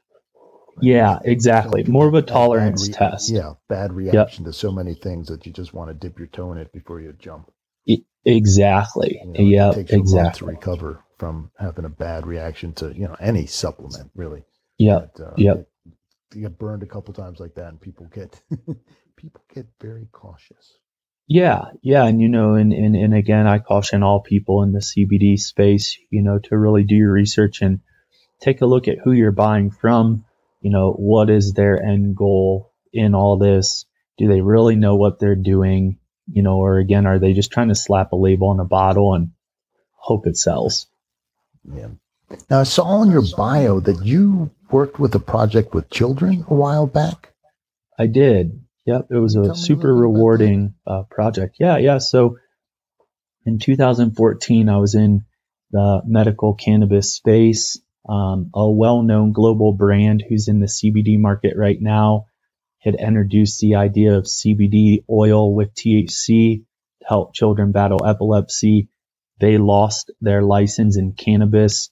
[0.80, 1.84] Yeah, exactly.
[1.84, 3.28] Some More of a tolerance rea- test.
[3.30, 6.52] Yeah, bad reaction to so many things that you just want to dip your toe
[6.52, 7.50] in it before you jump.
[7.86, 9.20] E- Exactly.
[9.22, 12.94] You know, yeah, takes you a month to recover from having a bad reaction to
[12.94, 14.42] you know any supplement really.
[14.78, 15.66] Yeah, uh, Yep.
[16.32, 18.40] You get burned a couple times like that, and people get
[19.20, 20.78] people get very cautious.
[21.26, 22.06] yeah, yeah.
[22.06, 25.98] And, you know, and, and, and again, I caution all people in the CBD space,
[26.10, 27.80] you know, to really do your research and
[28.40, 30.24] take a look at who you're buying from.
[30.60, 33.86] You know, what is their end goal in all this?
[34.18, 35.98] Do they really know what they're doing?
[36.32, 39.14] You know, or again, are they just trying to slap a label on a bottle
[39.14, 39.30] and
[39.92, 40.86] hope it sells?
[41.64, 41.88] Yeah.
[42.48, 46.54] Now I saw in your bio that you worked with a project with children a
[46.54, 47.32] while back.
[47.98, 48.64] I did.
[48.86, 50.18] Yep, it was a a super little bit about that?
[50.18, 51.56] rewarding uh, project.
[51.60, 51.98] Yeah, yeah.
[51.98, 52.38] So
[53.46, 55.24] in 2014, I was in
[55.70, 57.80] the medical cannabis space.
[58.08, 62.26] Um, a well-known global brand who's in the CBD market right now
[62.78, 66.64] had introduced the idea of CBD oil with THC
[67.00, 68.88] to help children battle epilepsy.
[69.38, 71.90] They lost their license in cannabis.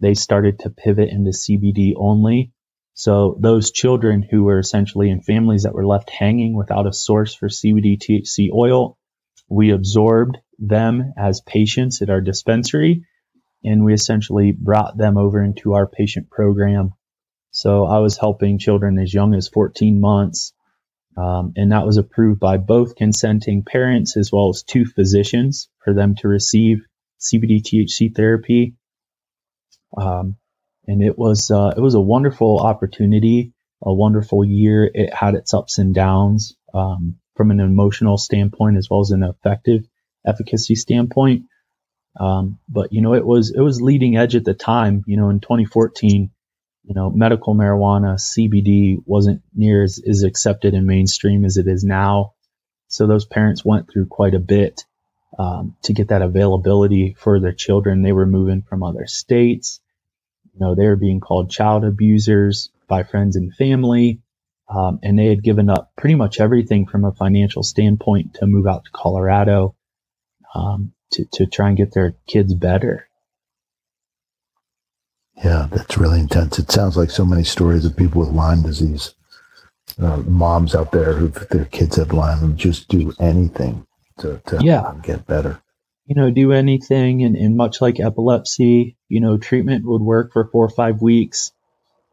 [0.00, 2.52] They started to pivot into CBD only.
[2.98, 7.32] So those children who were essentially in families that were left hanging without a source
[7.32, 8.98] for CBD THC oil,
[9.48, 13.04] we absorbed them as patients at our dispensary
[13.62, 16.92] and we essentially brought them over into our patient program.
[17.52, 20.52] So I was helping children as young as 14 months.
[21.16, 25.94] Um, and that was approved by both consenting parents as well as two physicians for
[25.94, 26.78] them to receive
[27.20, 28.74] CBD THC therapy.
[29.96, 30.34] Um,
[30.88, 34.90] and it was uh, it was a wonderful opportunity, a wonderful year.
[34.92, 39.22] It had its ups and downs um, from an emotional standpoint as well as an
[39.22, 39.86] effective
[40.26, 41.44] efficacy standpoint.
[42.18, 45.04] Um, but you know, it was it was leading edge at the time.
[45.06, 46.30] You know, in 2014,
[46.84, 51.84] you know, medical marijuana CBD wasn't near as, as accepted in mainstream as it is
[51.84, 52.32] now.
[52.88, 54.84] So those parents went through quite a bit
[55.38, 58.00] um, to get that availability for their children.
[58.00, 59.80] They were moving from other states.
[60.58, 64.20] You know, they were being called child abusers by friends and family.
[64.68, 68.66] Um, and they had given up pretty much everything from a financial standpoint to move
[68.66, 69.76] out to Colorado
[70.54, 73.08] um, to, to try and get their kids better.
[75.42, 76.58] Yeah, that's really intense.
[76.58, 79.14] It sounds like so many stories of people with Lyme disease.
[80.00, 83.86] Uh, moms out there who their kids have Lyme and just do anything
[84.18, 84.92] to, to Yeah.
[85.02, 85.62] get better.
[86.08, 87.22] You know, do anything.
[87.22, 91.52] And, and much like epilepsy, you know, treatment would work for four or five weeks.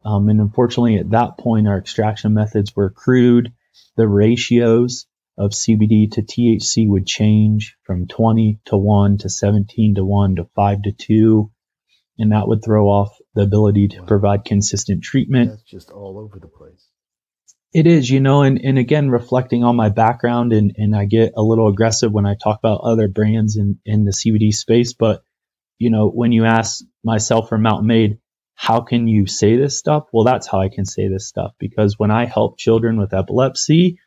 [0.03, 3.53] Um, and unfortunately, at that point, our extraction methods were crude.
[3.95, 10.05] The ratios of CBD to THC would change from 20 to 1 to 17 to
[10.05, 11.51] 1 to 5 to 2.
[12.19, 14.05] And that would throw off the ability to Wow.
[14.05, 15.49] provide consistent treatment.
[15.51, 16.84] That's just all over the place.
[17.73, 21.33] It is, you know, and, and again, reflecting on my background, and, and I get
[21.35, 24.93] a little aggressive when I talk about other brands in, in the CBD space.
[24.93, 25.23] But,
[25.77, 28.19] you know, when you ask myself or Mountain Made,
[28.55, 30.05] how can you say this stuff?
[30.13, 33.99] Well, that's how I can say this stuff because when I help children with epilepsy,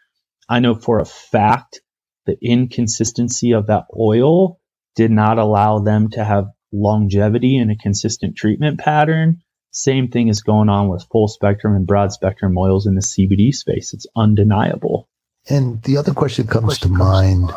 [0.49, 1.83] I know for a fact
[2.25, 4.59] the inconsistency of that oil
[4.97, 9.43] did not allow them to have longevity and a consistent treatment pattern.
[9.79, 13.55] Same thing is going on with full spectrum and broad spectrum oils in the CBD
[13.55, 13.95] space.
[13.95, 15.09] It's undeniable.
[15.49, 17.53] And the other question that comes to mind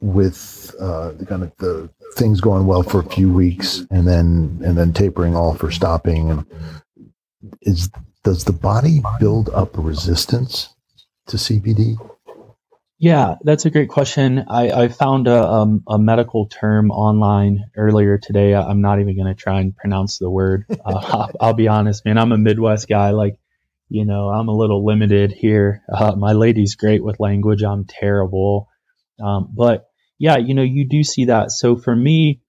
[0.00, 4.60] with uh, the kind of the things going well for a few weeks and then
[4.64, 6.46] and then tapering off or stopping and
[7.62, 7.90] is
[8.24, 10.74] does the body build up resistance
[11.28, 11.96] to CBD?
[12.98, 14.46] Yeah, that's a great question.
[14.48, 18.54] I, I found a, um, a medical term online earlier today.
[18.54, 20.64] I'm not even going to try and pronounce the word.
[20.86, 22.16] Uh, I'll, I'll be honest, man.
[22.16, 23.10] I'm a Midwest guy.
[23.10, 23.38] Like,
[23.88, 25.82] you know, I'm a little limited here.
[25.92, 27.62] Uh, my lady's great with language.
[27.62, 28.68] I'm terrible.
[29.22, 29.86] Um, but
[30.18, 31.50] yeah, you know, you do see that.
[31.50, 32.40] So for me,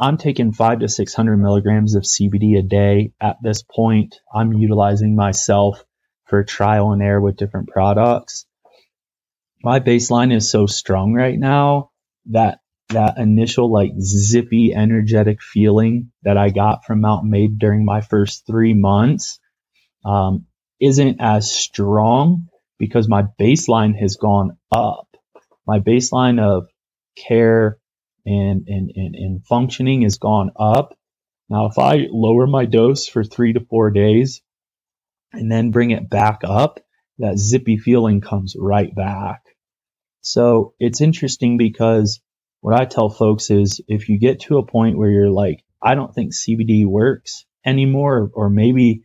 [0.00, 4.16] I'm taking five to 600 milligrams of CBD a day at this point.
[4.34, 5.84] I'm utilizing myself
[6.26, 8.46] for trial and error with different products
[9.62, 11.90] my baseline is so strong right now
[12.26, 18.00] that that initial like zippy energetic feeling that I got from Mountain Made during my
[18.02, 19.40] first three months
[20.04, 20.46] um,
[20.80, 22.48] isn't as strong
[22.78, 25.08] because my baseline has gone up.
[25.66, 26.66] My baseline of
[27.16, 27.78] care
[28.26, 30.96] and, and, and, and functioning has gone up.
[31.48, 34.42] Now, if I lower my dose for three to four days
[35.32, 36.80] and then bring it back up,
[37.18, 39.41] that zippy feeling comes right back.
[40.22, 42.20] So it's interesting because
[42.60, 45.96] what I tell folks is if you get to a point where you're like, I
[45.96, 49.02] don't think CBD works anymore, or maybe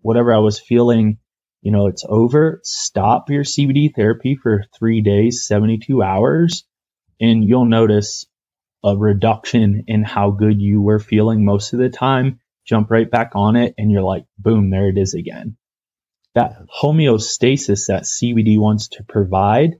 [0.00, 1.18] whatever I was feeling,
[1.62, 2.60] you know, it's over.
[2.64, 6.64] Stop your CBD therapy for three days, 72 hours,
[7.20, 8.26] and you'll notice
[8.84, 12.40] a reduction in how good you were feeling most of the time.
[12.66, 15.56] Jump right back on it, and you're like, boom, there it is again.
[16.34, 19.74] That homeostasis that CBD wants to provide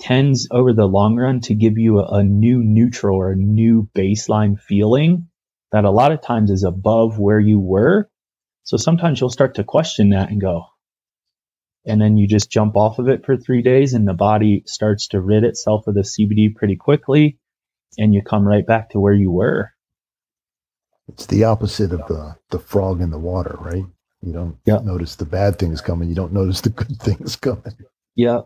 [0.00, 3.88] tends over the long run to give you a, a new neutral or a new
[3.94, 5.28] baseline feeling
[5.72, 8.10] that a lot of times is above where you were.
[8.64, 10.64] So sometimes you'll start to question that and go,
[11.84, 15.08] and then you just jump off of it for three days and the body starts
[15.08, 17.38] to rid itself of the CBD pretty quickly
[17.98, 19.72] and you come right back to where you were.
[21.08, 23.84] It's the opposite of the, the frog in the water, right?
[24.22, 24.84] You don't yep.
[24.84, 26.08] notice the bad things coming.
[26.08, 27.76] You don't notice the good things coming.
[28.14, 28.42] Yeah.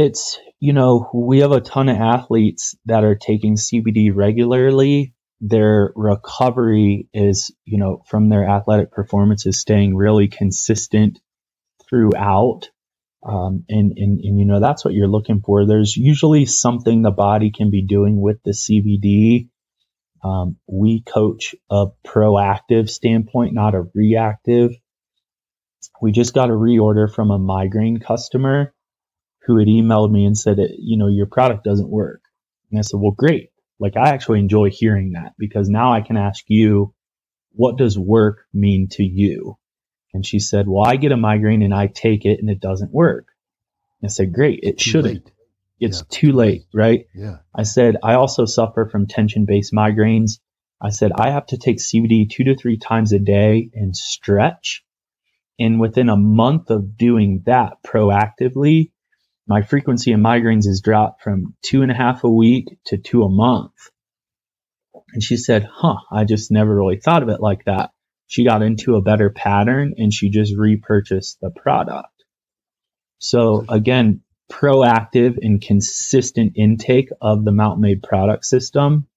[0.00, 5.12] It's, you know, we have a ton of athletes that are taking CBD regularly.
[5.40, 11.18] Their recovery is, you know, from their athletic performance is staying really consistent
[11.90, 12.70] throughout.
[13.26, 15.66] Um, and, and, and, you know, that's what you're looking for.
[15.66, 19.48] There's usually something the body can be doing with the CBD.
[20.22, 24.76] Um, we coach a proactive standpoint, not a reactive.
[26.00, 28.72] We just got a reorder from a migraine customer
[29.48, 32.20] who had emailed me and said, you know, your product doesn't work.
[32.70, 33.48] And I said, well, great.
[33.80, 36.94] Like I actually enjoy hearing that because now I can ask you,
[37.52, 39.56] what does work mean to you?
[40.14, 42.92] And she said, Well, I get a migraine and I take it and it doesn't
[42.92, 43.28] work.
[44.00, 45.26] And I said, Great, it shouldn't.
[45.26, 45.32] Late.
[45.80, 46.06] It's yeah.
[46.08, 47.06] too late, right?
[47.14, 47.38] Yeah.
[47.54, 50.40] I said, I also suffer from tension based migraines.
[50.80, 54.84] I said, I have to take CBD two to three times a day and stretch.
[55.58, 58.92] And within a month of doing that proactively,
[59.48, 63.22] my frequency of migraines has dropped from two and a half a week to two
[63.22, 63.72] a month.
[65.12, 67.90] And she said, huh, I just never really thought of it like that
[68.28, 72.12] she got into a better pattern and she just repurchased the product.
[73.18, 74.20] So again,
[74.52, 79.08] proactive and consistent intake of the Mountain Made product system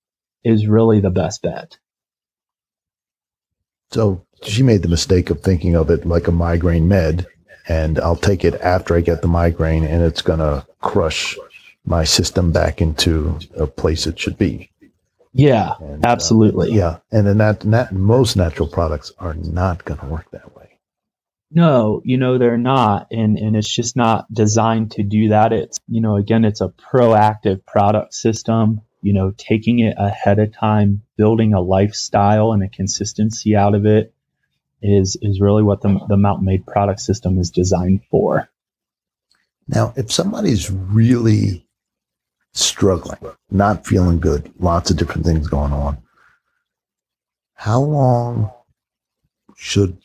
[0.43, 1.77] is really the best bet.
[3.91, 7.27] So she made the mistake of thinking of it like a migraine med,
[7.67, 11.37] and I'll take it after I get the migraine, and it's going to crush
[11.85, 14.69] my system back into a place it should be.
[15.33, 16.71] Yeah, and, uh, absolutely.
[16.71, 20.55] Uh, yeah, and then that, that most natural products are not going to work that
[20.55, 20.79] way.
[21.53, 25.51] No, you know they're not, and and it's just not designed to do that.
[25.51, 28.81] It's you know again, it's a proactive product system.
[29.01, 33.85] You know, taking it ahead of time, building a lifestyle and a consistency out of
[33.85, 34.13] it
[34.81, 38.49] is is really what the the Mountain Made product system is designed for.
[39.67, 41.65] Now, if somebody's really
[42.53, 43.19] struggling,
[43.49, 45.97] not feeling good, lots of different things going on.
[47.53, 48.51] How long
[49.55, 49.97] should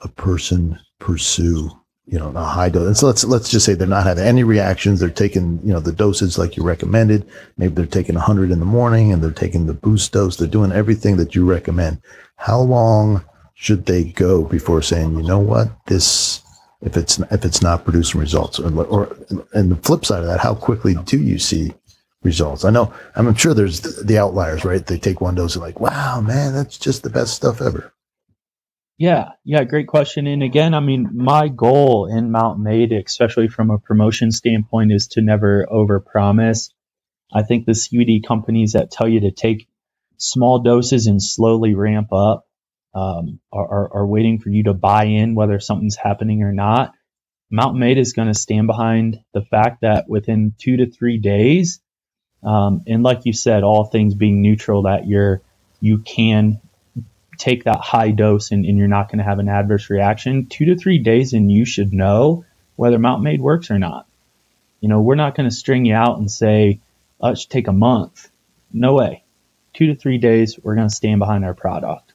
[0.00, 1.70] a person pursue,
[2.04, 3.00] you know, a high dose?
[3.00, 5.00] So let's let's just say they're not having any reactions.
[5.00, 7.26] They're taking, you know, the dosage like you recommended.
[7.56, 10.36] Maybe they're taking 100 in the morning and they're taking the boost dose.
[10.36, 12.02] They're doing everything that you recommend.
[12.36, 13.24] How long
[13.62, 16.42] should they go before saying, you know what, this
[16.80, 19.16] if it's if it's not producing results or, or
[19.52, 21.72] and the flip side of that how quickly do you see
[22.24, 22.64] results?
[22.64, 24.84] I know i'm sure there's the outliers right?
[24.84, 27.94] They take one dose and like wow man that's just the best stuff ever.
[28.98, 30.26] Yeah yeah great question.
[30.26, 35.06] And again i mean my goal in Mount Made especially from a promotion standpoint is
[35.12, 36.70] to never overpromise.
[37.32, 39.68] I think the cbd companies that tell you to take
[40.16, 42.48] small doses and slowly ramp up
[42.94, 46.92] um, are, are, are, waiting for you to buy in whether something's happening or not.
[47.50, 51.80] Mountain Made is going to stand behind the fact that within two to three days,
[52.42, 55.40] um, and like you said, all things being neutral, that you're
[55.80, 56.60] you can
[57.38, 60.46] take that high dose and, and you're not going to have an adverse reaction.
[60.46, 62.44] Two to three days, and you should know
[62.76, 64.06] whether Mountain Made works or not.
[64.80, 66.80] You know, we're not going to string you out and say,
[67.20, 68.30] oh, it should take a month.
[68.72, 69.24] No way.
[69.74, 72.11] Two to three days, we're going to stand behind our product.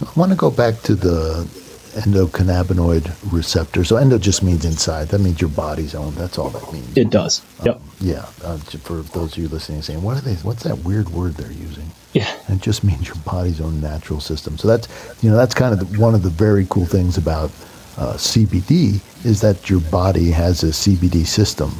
[0.00, 1.48] I want to go back to the
[1.94, 3.84] endocannabinoid receptor.
[3.84, 5.08] So endo just means inside.
[5.08, 6.14] That means your body's own.
[6.14, 6.96] That's all that means.
[6.96, 7.42] It does.
[7.60, 7.80] Um, yep.
[8.00, 8.26] Yeah.
[8.44, 10.34] Uh, for those of you listening, saying, "What are they?
[10.34, 12.32] What's that weird word they're using?" Yeah.
[12.48, 14.56] it just means your body's own natural system.
[14.56, 14.88] So that's
[15.22, 17.50] you know that's kind of the, one of the very cool things about
[17.96, 21.72] uh, CBD is that your body has a CBD system.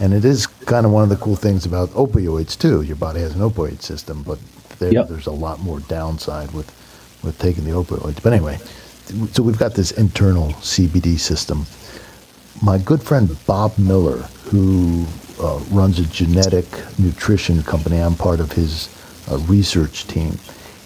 [0.00, 2.82] And it is kind of one of the cool things about opioids too.
[2.82, 4.38] Your body has an opioid system, but
[4.78, 5.08] there, yep.
[5.08, 6.72] there's a lot more downside with
[7.22, 8.22] with taking the opioids.
[8.22, 8.58] But anyway,
[9.32, 11.66] so we've got this internal CBD system.
[12.62, 14.18] My good friend Bob Miller,
[14.50, 15.06] who
[15.40, 16.66] uh, runs a genetic
[16.98, 18.88] nutrition company, I'm part of his
[19.30, 20.38] uh, research team.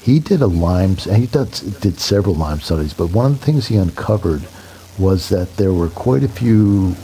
[0.03, 3.69] he did a Lyme, he did, did several Lyme studies, but one of the things
[3.69, 4.43] he uncovered
[4.99, 6.95] was that there were quite a few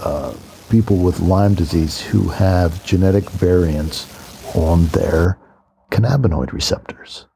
[0.00, 0.34] uh,
[0.68, 4.06] people with Lyme disease who have genetic variants
[4.54, 5.38] on their
[5.90, 7.26] cannabinoid receptors.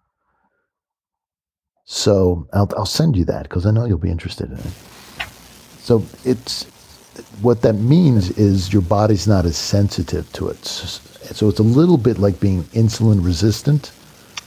[1.87, 4.73] So I'll, I'll send you that because I know you'll be interested in it.
[5.79, 6.65] So it's
[7.43, 10.65] what that means is your body's not as sensitive to it.
[10.65, 13.93] So it's a little bit like being insulin resistant.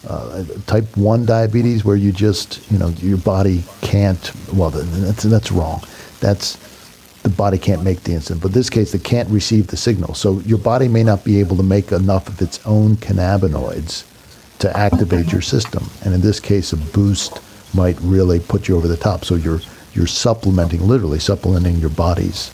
[0.08, 5.52] Uh, type 1 diabetes where you just you know your body can't well that's that's
[5.52, 5.82] wrong
[6.22, 6.56] that's
[7.24, 10.14] the body can't make the insulin but in this case it can't receive the signal
[10.14, 14.06] so your body may not be able to make enough of its own cannabinoids
[14.60, 17.40] to activate your system and in this case a boost
[17.74, 19.62] might really put you over the top so you're
[19.94, 22.52] you're supplementing literally supplementing your body's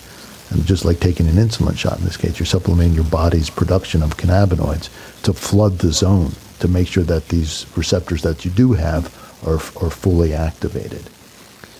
[0.54, 4.04] and just like taking an insulin shot in this case, you're supplementing your body's production
[4.04, 4.90] of cannabinoids
[5.24, 9.08] to flood the zone to make sure that these receptors that you do have
[9.46, 11.10] are, are fully activated.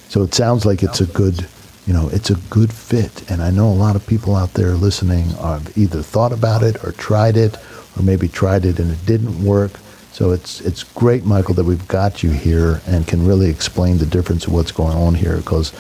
[0.10, 1.48] So it sounds like it's a good,
[1.86, 3.30] you know, it's a good fit.
[3.30, 6.84] And I know a lot of people out there listening have either thought about it
[6.84, 7.56] or tried it,
[7.98, 9.72] or maybe tried it and it didn't work.
[10.14, 14.06] So it's it's great, Michael, that we've got you here and can really explain the
[14.06, 15.74] difference of what's going on here because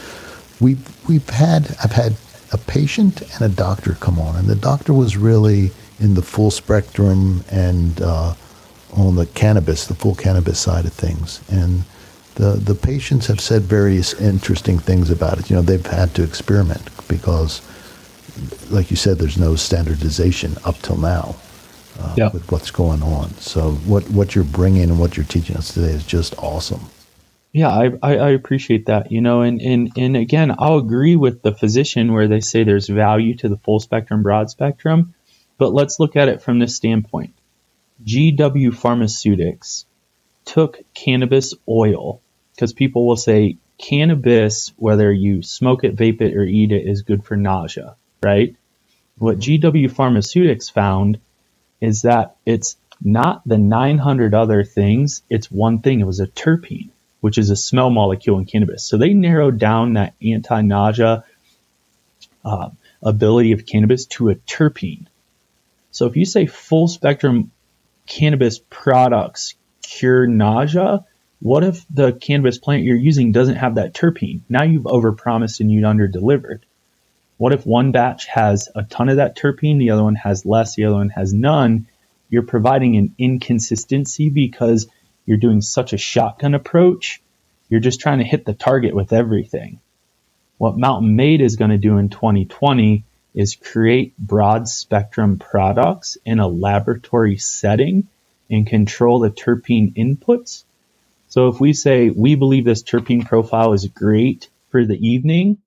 [0.59, 2.15] we've we've had I've had
[2.51, 5.69] a patient and a doctor come on, and the doctor was really
[5.99, 8.33] in the full spectrum and uh,
[8.93, 11.39] on the cannabis, the full cannabis side of things.
[11.51, 11.83] And
[12.33, 15.51] the the patients have said various interesting things about it.
[15.51, 17.61] You know, they've had to experiment because,
[18.71, 21.35] like you said, there's no standardization up till now
[21.99, 22.29] uh, yeah.
[22.31, 23.29] with what's going on.
[23.35, 26.81] So what what you're bringing and what you're teaching us today is just awesome.
[27.53, 29.11] Yeah, I, I, I, appreciate that.
[29.11, 32.89] You know, and, and, and again, I'll agree with the physician where they say there's
[32.89, 35.13] value to the full spectrum, broad spectrum.
[35.59, 37.35] But let's look at it from this standpoint.
[38.03, 39.85] GW Pharmaceuticals
[40.45, 42.21] took cannabis oil
[42.55, 47.03] because people will say cannabis, whether you smoke it, vape it, or eat it, is
[47.03, 48.55] good for nausea, right?
[49.17, 51.19] What GW Pharmaceuticals found
[51.83, 55.99] is that it's not the 900 other things, it's one thing.
[55.99, 56.89] It was a terpene
[57.23, 58.83] which is a smell molecule in cannabis.
[58.83, 61.23] So they narrowed down that anti nausea
[62.43, 62.69] uh,
[63.01, 65.05] ability of cannabis to a terpene.
[65.91, 67.51] So if you say full spectrum
[68.05, 71.05] cannabis products cure nausea,
[71.39, 74.41] what if the cannabis plant you're using doesn't have that terpene?
[74.49, 76.63] Now you've overpromised and you've underdelivered.
[77.37, 80.75] What if one batch has a ton of that terpene, the other one has less,
[80.75, 81.87] the other one has none?
[82.29, 84.87] You're providing an inconsistency because
[85.25, 87.21] you're doing such a shotgun approach,
[87.69, 89.79] you're just trying to hit the target with everything.
[90.57, 93.03] What Mountain Made is going to do in 2020
[93.33, 98.07] is create broad spectrum products in a laboratory setting
[98.49, 100.63] and control the terpene inputs.
[101.29, 105.57] So if we say we believe this terpene profile is great for the evening,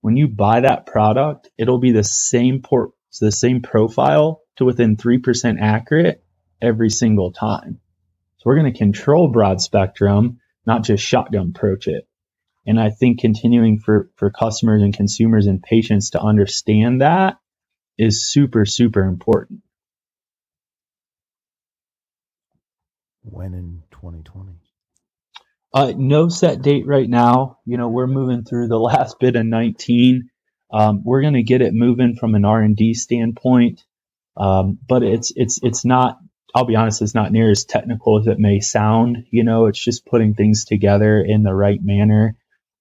[0.00, 2.90] when you buy that product, it'll be the same port,
[3.20, 6.24] the same profile to within 3% accurate
[6.60, 7.80] every single time.
[8.38, 12.06] So we're going to control broad spectrum, not just shotgun approach it.
[12.66, 17.38] And I think continuing for, for customers and consumers and patients to understand that
[17.98, 19.60] is super, super important.
[23.22, 24.69] When in 2020?
[25.72, 27.58] Uh, no set date right now.
[27.64, 30.30] You know, we're moving through the last bit of 19.
[30.72, 33.84] Um, we're going to get it moving from an R&D standpoint.
[34.36, 36.18] Um, but it's, it's, it's not
[36.54, 39.26] I'll be honest, it's not near as technical as it may sound.
[39.30, 42.36] You know, it's just putting things together in the right manner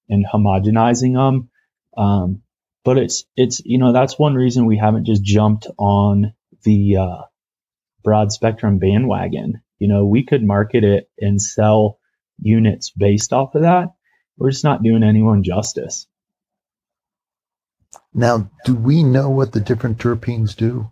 [0.07, 1.49] and homogenizing them.
[1.95, 2.41] Um,
[2.83, 6.33] but it's it's you know that's one reason we haven't just jumped on
[6.63, 7.21] the uh,
[8.03, 9.61] broad spectrum bandwagon.
[9.77, 11.98] You know, we could market it and sell
[12.41, 13.89] units based off of that.
[14.37, 16.07] We're just not doing anyone justice.
[18.13, 20.91] Now, do we know what the different terpenes do?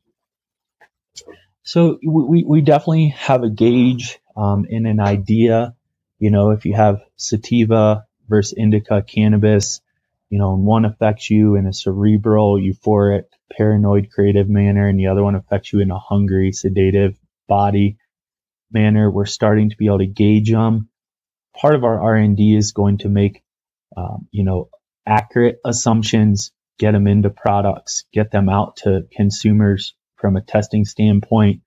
[1.64, 5.76] So we, we definitely have a gauge um, and an idea.
[6.20, 9.82] You know, if you have sativa versus indica cannabis,
[10.30, 15.08] you know, and one affects you in a cerebral, euphoric, paranoid, creative manner, and the
[15.08, 17.18] other one affects you in a hungry, sedative
[17.48, 17.98] body
[18.72, 19.10] manner.
[19.10, 20.90] We're starting to be able to gauge them.
[21.60, 23.44] Part of our R&D is going to make,
[23.96, 24.70] um, you know,
[25.08, 31.62] accurate assumptions, get them into products, get them out to consumers from a testing standpoint,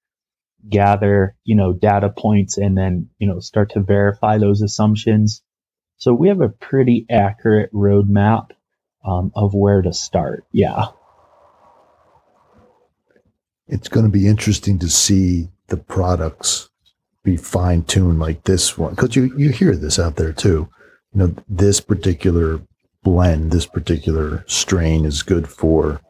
[0.69, 5.43] gather, you know, data points and then, you know, start to verify those assumptions.
[5.97, 8.51] So we have a pretty accurate roadmap
[9.05, 10.45] um, of where to start.
[10.53, 10.87] Yeah.
[13.69, 16.70] It's going to be interesting to see the products
[17.23, 20.69] be fine tuned like this one because you you hear this out there too.
[21.13, 22.61] You know, this particular
[23.03, 26.01] blend, this particular strain is good for,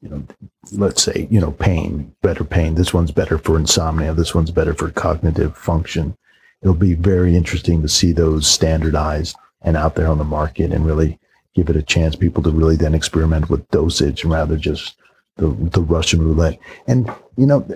[0.00, 0.24] you know,
[0.72, 2.74] let's say you know pain, better pain.
[2.74, 4.14] This one's better for insomnia.
[4.14, 6.16] This one's better for cognitive function.
[6.62, 10.86] It'll be very interesting to see those standardized and out there on the market and
[10.86, 11.18] really
[11.54, 12.16] give it a chance.
[12.16, 14.96] People to really then experiment with dosage rather just
[15.36, 16.58] the the Russian roulette.
[16.86, 17.66] And you know,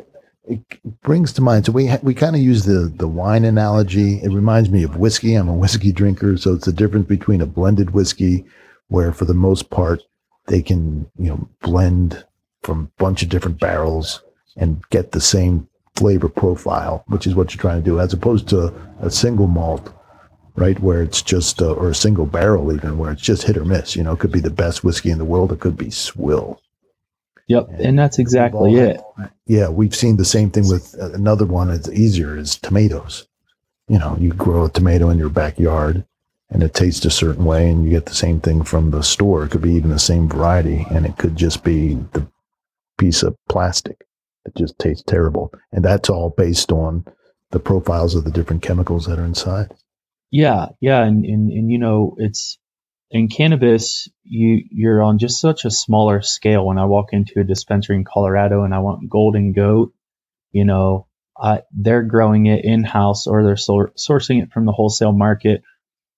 [0.49, 1.67] it brings to mind.
[1.67, 4.15] So we we kind of use the the wine analogy.
[4.23, 5.35] It reminds me of whiskey.
[5.35, 8.45] I'm a whiskey drinker, so it's the difference between a blended whiskey,
[8.89, 10.03] where for the most part
[10.47, 12.25] they can you know blend
[12.63, 14.23] from a bunch of different barrels
[14.57, 18.49] and get the same flavor profile, which is what you're trying to do, as opposed
[18.49, 19.93] to a single malt,
[20.57, 20.79] right?
[20.81, 23.95] Where it's just uh, or a single barrel even, where it's just hit or miss.
[23.95, 25.53] You know, it could be the best whiskey in the world.
[25.53, 26.61] It could be swill.
[27.49, 29.01] Yep, and that's exactly it.
[29.47, 33.27] Yeah, we've seen the same thing with another one It's easier is tomatoes.
[33.89, 36.05] You know, you grow a tomato in your backyard
[36.51, 39.45] and it tastes a certain way and you get the same thing from the store.
[39.45, 42.27] It could be even the same variety and it could just be the
[42.99, 44.05] piece of plastic
[44.45, 45.51] that just tastes terrible.
[45.73, 47.07] And that's all based on
[47.51, 49.73] the profiles of the different chemicals that are inside.
[50.31, 52.58] Yeah, yeah, and and, and you know, it's
[53.11, 56.67] in cannabis, you you're on just such a smaller scale.
[56.67, 59.93] When I walk into a dispensary in Colorado and I want Golden Goat,
[60.53, 61.07] you know,
[61.73, 65.63] they're growing it in house or they're sor- sourcing it from the wholesale market.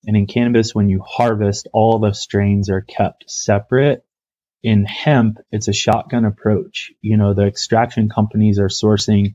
[0.07, 4.05] And in cannabis, when you harvest, all the strains are kept separate.
[4.63, 6.93] In hemp, it's a shotgun approach.
[7.01, 9.35] You know, the extraction companies are sourcing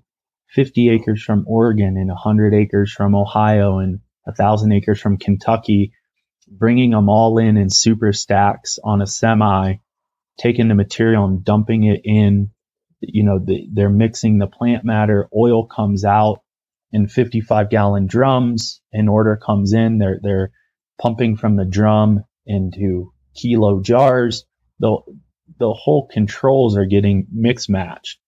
[0.49, 5.93] 50 acres from Oregon and 100 acres from Ohio and 1,000 acres from Kentucky
[6.47, 9.75] bringing them all in in super stacks on a semi,
[10.39, 12.51] taking the material and dumping it in.
[13.01, 15.27] You know, the, they're mixing the plant matter.
[15.35, 16.41] Oil comes out
[16.91, 18.81] in 55 gallon drums.
[18.91, 19.97] An order comes in.
[19.97, 20.51] They're they're
[20.99, 24.45] pumping from the drum into kilo jars.
[24.79, 24.97] The
[25.59, 28.19] the whole controls are getting mix matched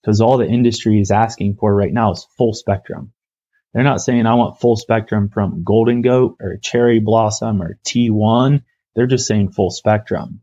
[0.00, 3.12] because all the industry is asking for right now is full spectrum.
[3.72, 8.62] They're not saying I want full spectrum from Golden Goat or Cherry Blossom or T1.
[8.94, 10.42] They're just saying full spectrum.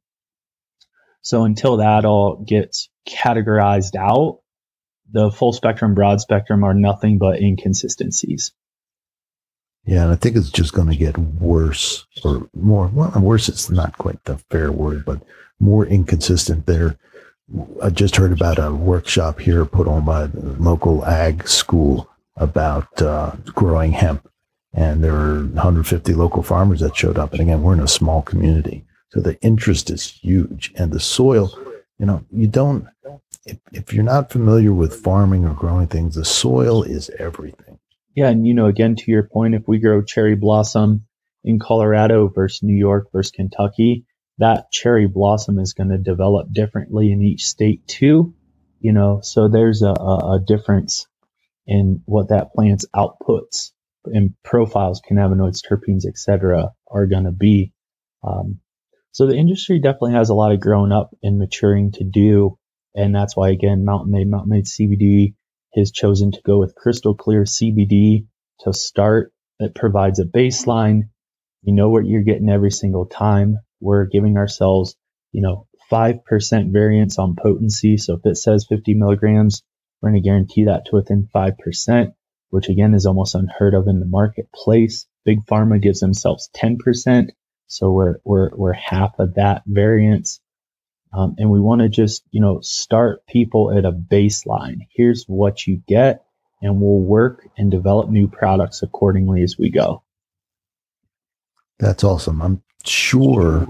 [1.22, 4.40] So until that all gets categorized out,
[5.12, 8.52] the full spectrum, broad spectrum are nothing but inconsistencies.
[9.86, 12.88] Yeah, and I think it's just going to get worse or more.
[12.88, 15.22] Well, worse, it's not quite the fair word, but
[15.60, 16.98] more inconsistent there.
[17.82, 22.10] I just heard about a workshop here put on by the local ag school
[22.40, 24.28] about uh, growing hemp.
[24.74, 27.34] And there were 150 local farmers that showed up.
[27.34, 28.86] And again, we're in a small community.
[29.10, 30.72] So the interest is huge.
[30.76, 31.52] And the soil,
[31.98, 32.88] you know, you don't,
[33.46, 37.80] if, if you're not familiar with farming or growing things, the soil is everything.
[38.16, 38.30] Yeah.
[38.30, 41.06] And, you know, again, to your point, if we grow cherry blossom
[41.44, 44.06] in Colorado versus New York versus Kentucky,
[44.38, 48.34] that cherry blossom is going to develop differently in each state too.
[48.80, 51.08] You know, so there's a, a, a difference
[51.70, 53.72] and what that plant's outputs
[54.04, 57.72] and profiles, cannabinoids, terpenes, etc., are going to be.
[58.24, 58.60] Um,
[59.12, 62.58] so the industry definitely has a lot of growing up and maturing to do,
[62.96, 65.36] and that's why again, Mountain Made, Mountain Made CBD
[65.76, 68.26] has chosen to go with crystal clear CBD
[68.62, 69.32] to start.
[69.60, 71.10] It provides a baseline.
[71.62, 73.58] You know what you're getting every single time.
[73.80, 74.96] We're giving ourselves,
[75.32, 77.98] you know, 5% variance on potency.
[77.98, 79.64] So if it says 50 milligrams,
[80.02, 82.14] we're going to guarantee that to within 5%,
[82.50, 85.06] which again is almost unheard of in the marketplace.
[85.26, 87.30] Big pharma gives themselves 10%.
[87.68, 90.40] So we're, we're, we're half of that variance.
[91.12, 94.88] Um, and we want to just, you know, start people at a baseline.
[94.92, 96.24] Here's what you get
[96.62, 100.04] and we'll work and develop new products accordingly as we go.
[101.80, 102.42] That's awesome.
[102.42, 103.68] I'm sure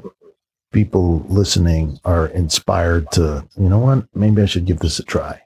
[0.71, 5.41] people listening are inspired to, you know what, maybe I should give this a try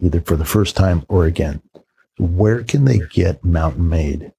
[0.00, 1.62] either for the first time or again,
[2.18, 4.32] where can they get Mountain Made?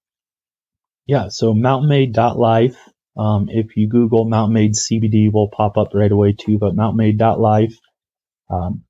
[1.07, 2.77] Yeah, so mountainmade.life.
[3.17, 7.75] Um, if you Google Mountain Made CBD, will pop up right away too, but mountainmade.life.
[8.49, 8.83] Um,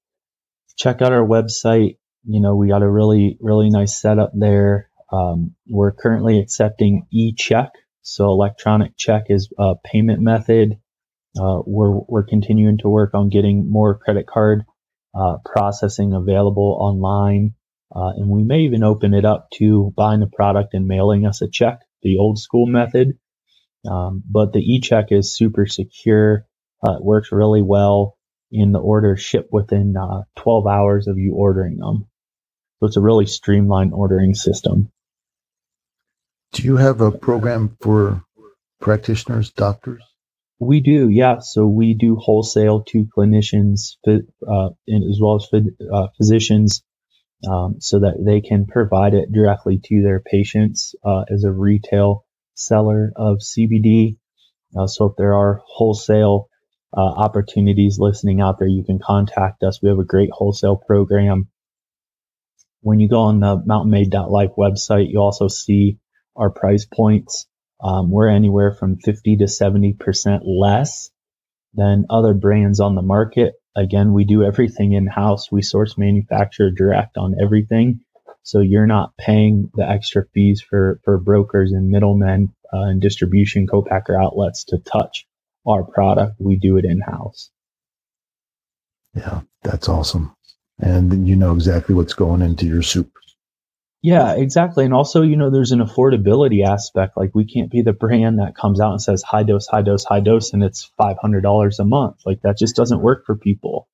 [0.78, 1.97] check out our website.
[2.26, 4.89] You know, we got a really, really nice setup there.
[5.11, 7.72] Um, we're currently accepting e-check.
[8.01, 10.80] So electronic check is a payment method.
[11.39, 14.63] Uh, we're, we're continuing to work on getting more credit card
[15.14, 17.53] uh, processing available online.
[17.93, 21.41] Uh, and we may even open it up to buying the product and mailing us
[21.41, 23.18] a check, the old school method.
[23.89, 26.45] Um, but the e-check is super secure.
[26.86, 28.18] Uh, it works really well.
[28.53, 32.07] And the orders ship within uh, 12 hours of you ordering them.
[32.80, 34.91] So it's a really streamlined ordering system.
[36.53, 38.24] Do you have a program for
[38.82, 40.03] practitioners, doctors?
[40.62, 41.39] We do, yeah.
[41.39, 45.49] So we do wholesale to clinicians uh, and as well as
[45.91, 46.84] uh, physicians
[47.49, 52.26] um, so that they can provide it directly to their patients uh, as a retail
[52.53, 54.18] seller of CBD.
[54.78, 56.47] Uh, so if there are wholesale
[56.95, 59.82] uh, opportunities listening out there, you can contact us.
[59.82, 61.47] We have a great wholesale program.
[62.82, 65.97] When you go on the mountainmade.life website, you also see
[66.36, 67.47] our price points.
[67.84, 71.10] Um, we're anywhere from 50 to 70% less
[71.74, 73.54] than other brands on the market.
[73.76, 75.52] Again, we do everything in house.
[75.52, 78.02] We source manufacture direct on everything.
[78.44, 83.68] So you're not paying the extra fees for, for brokers and middlemen uh, and distribution
[83.68, 85.28] co-packer outlets to touch
[85.68, 86.36] our product.
[86.40, 87.50] We do it in house.
[89.16, 90.36] Yeah, that's awesome.
[90.80, 93.12] And you know exactly what's going into your soup.
[94.04, 94.86] Yeah, exactly.
[94.86, 97.18] And also, you know, there's an affordability aspect.
[97.18, 100.04] Like we can't be the brand that comes out and says high dose, high dose,
[100.04, 102.18] high dose, and it's $500 a month.
[102.26, 103.88] Like that just doesn't work for people.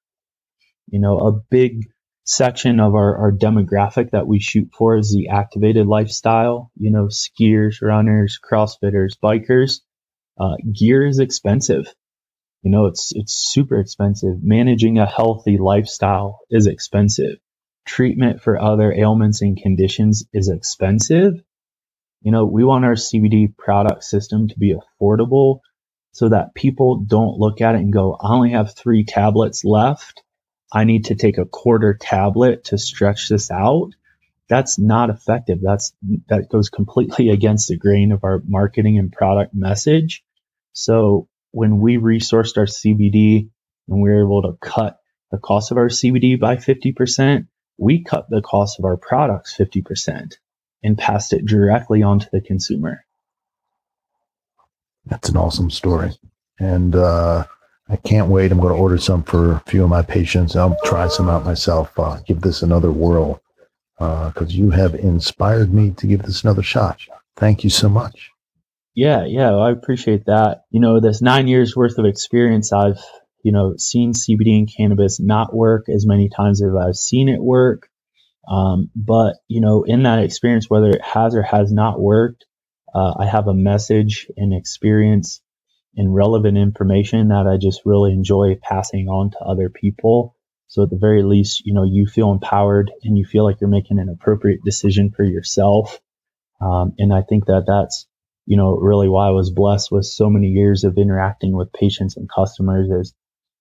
[0.87, 1.87] You know, a big
[2.23, 7.07] section of our, our demographic that we shoot for is the activated lifestyle, you know,
[7.07, 9.81] skiers, runners, crossfitters, bikers.
[10.39, 11.93] Uh, gear is expensive.
[12.63, 14.41] You know, it's, it's super expensive.
[14.41, 17.37] Managing a healthy lifestyle is expensive.
[17.87, 21.41] Treatment for other ailments and conditions is expensive.
[22.21, 25.61] You know, we want our CBD product system to be affordable
[26.11, 30.23] so that people don't look at it and go, I only have three tablets left.
[30.71, 33.91] I need to take a quarter tablet to stretch this out.
[34.49, 35.59] That's not effective.
[35.61, 35.93] That's,
[36.27, 40.23] that goes completely against the grain of our marketing and product message.
[40.73, 43.49] So when we resourced our CBD
[43.87, 44.99] and we were able to cut
[45.31, 50.33] the cost of our CBD by 50%, we cut the cost of our products 50%
[50.83, 53.05] and passed it directly on to the consumer.
[55.05, 56.11] That's an awesome story.
[56.59, 57.45] And uh,
[57.89, 58.51] I can't wait.
[58.51, 60.55] I'm going to order some for a few of my patients.
[60.55, 61.97] I'll try some out myself.
[61.97, 63.41] Uh, give this another whirl
[63.97, 66.99] because uh, you have inspired me to give this another shot.
[67.35, 68.31] Thank you so much.
[68.93, 70.63] Yeah, yeah, I appreciate that.
[70.71, 72.99] You know, this nine years worth of experience, I've
[73.43, 77.41] you know seen CBD and cannabis not work as many times as I've seen it
[77.41, 77.89] work.
[78.47, 82.45] Um, but you know, in that experience, whether it has or has not worked,
[82.93, 85.41] uh, I have a message and experience
[85.97, 90.35] and relevant information that I just really enjoy passing on to other people.
[90.67, 93.69] So at the very least, you know, you feel empowered and you feel like you're
[93.69, 95.99] making an appropriate decision for yourself.
[96.61, 98.07] Um, and I think that that's,
[98.45, 102.15] you know, really why I was blessed with so many years of interacting with patients
[102.15, 103.13] and customers is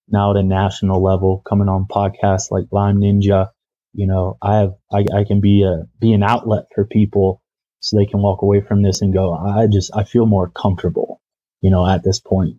[0.08, 3.48] now at a national level, coming on podcasts like Lyme Ninja,
[3.92, 7.42] you know, I have, I, I can be a, be an outlet for people
[7.80, 11.20] so they can walk away from this and go, I just, I feel more comfortable
[11.66, 12.58] you know, at this point.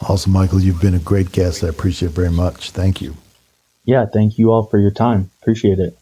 [0.00, 0.60] Awesome, Michael.
[0.60, 1.64] You've been a great guest.
[1.64, 2.70] I appreciate it very much.
[2.70, 3.16] Thank you.
[3.84, 5.30] Yeah, thank you all for your time.
[5.42, 5.97] Appreciate it.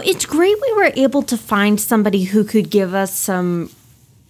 [0.00, 3.70] Know, it's great we were able to find somebody who could give us some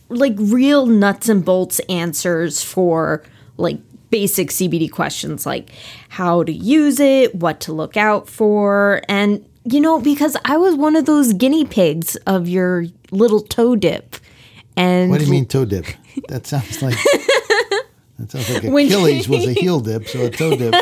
[0.08, 3.22] like real nuts and bolts answers for
[3.56, 3.78] like
[4.10, 5.70] basic CBD questions like
[6.08, 10.74] how to use it, what to look out for, and you know, because I was
[10.74, 14.16] one of those guinea pigs of your little toe dip.
[14.76, 15.86] And what do you mean toe dip?
[16.28, 16.94] That sounds like
[18.18, 20.74] that sounds like Achilles was a heel dip, so a toe dip.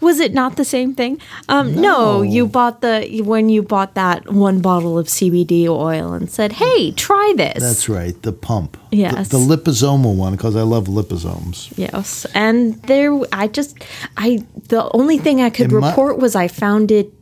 [0.00, 1.20] Was it not the same thing?
[1.48, 1.80] Um, no.
[1.80, 2.22] no.
[2.22, 6.92] you bought the when you bought that one bottle of CBD oil and said, "Hey,
[6.92, 8.76] try this." That's right, the pump.
[8.90, 11.72] Yes, the, the liposomal one because I love liposomes.
[11.76, 13.78] Yes, and there, I just,
[14.16, 17.12] I the only thing I could report was I found it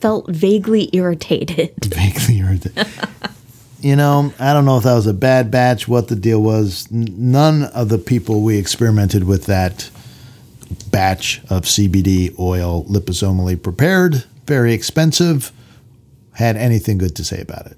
[0.00, 1.72] felt vaguely irritated.
[1.84, 2.86] Vaguely irritated.
[3.80, 6.90] you know, I don't know if that was a bad batch, what the deal was.
[6.90, 9.90] None of the people we experimented with that
[10.90, 15.52] batch of CBD oil liposomally prepared, very expensive,
[16.32, 17.76] had anything good to say about it.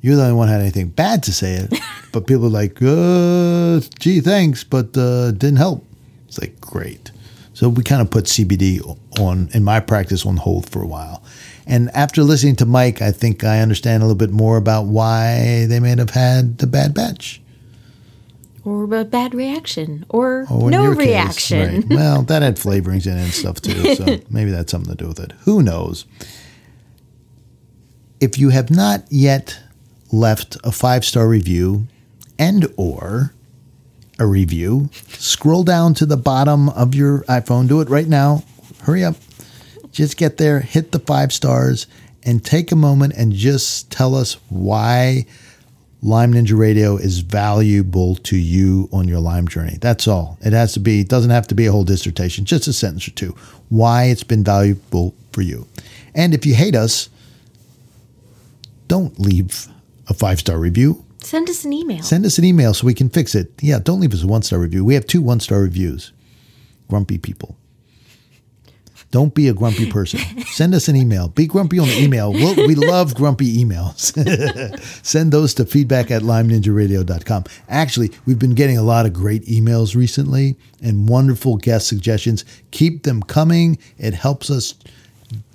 [0.00, 1.74] You're the only one had anything bad to say it,
[2.12, 5.84] but people are like, uh, gee, thanks, but uh, didn't help.
[6.26, 7.10] It's like, great.
[7.54, 8.80] So we kind of put CBD
[9.18, 11.24] on, in my practice, on hold for a while.
[11.66, 15.66] And after listening to Mike, I think I understand a little bit more about why
[15.66, 17.42] they may have had the bad batch
[18.68, 21.82] or a bad reaction or oh, no reaction.
[21.82, 21.90] Case, right.
[21.98, 25.08] Well, that had flavorings in it and stuff too, so maybe that's something to do
[25.08, 25.32] with it.
[25.40, 26.04] Who knows?
[28.20, 29.58] If you have not yet
[30.12, 31.86] left a five star review
[32.38, 33.32] and or
[34.18, 37.68] a review, scroll down to the bottom of your iPhone.
[37.68, 38.44] Do it right now.
[38.82, 39.16] Hurry up.
[39.92, 41.86] Just get there, hit the five stars,
[42.22, 45.26] and take a moment and just tell us why
[46.00, 49.78] Lyme Ninja Radio is valuable to you on your Lyme journey.
[49.80, 50.38] That's all.
[50.42, 53.08] It has to be, it doesn't have to be a whole dissertation, just a sentence
[53.08, 53.34] or two.
[53.68, 55.66] Why it's been valuable for you.
[56.14, 57.08] And if you hate us,
[58.86, 59.66] don't leave
[60.08, 61.04] a five star review.
[61.18, 62.02] Send us an email.
[62.02, 63.50] Send us an email so we can fix it.
[63.60, 64.84] Yeah, don't leave us a one star review.
[64.84, 66.12] We have two one star reviews.
[66.88, 67.56] Grumpy people.
[69.10, 70.20] Don't be a grumpy person.
[70.46, 71.28] Send us an email.
[71.28, 72.30] Be grumpy on the email.
[72.30, 74.12] We'll, we love grumpy emails.
[75.04, 77.44] Send those to feedback at lymeninjaradio.com.
[77.70, 82.44] Actually, we've been getting a lot of great emails recently and wonderful guest suggestions.
[82.70, 83.78] Keep them coming.
[83.96, 84.74] It helps us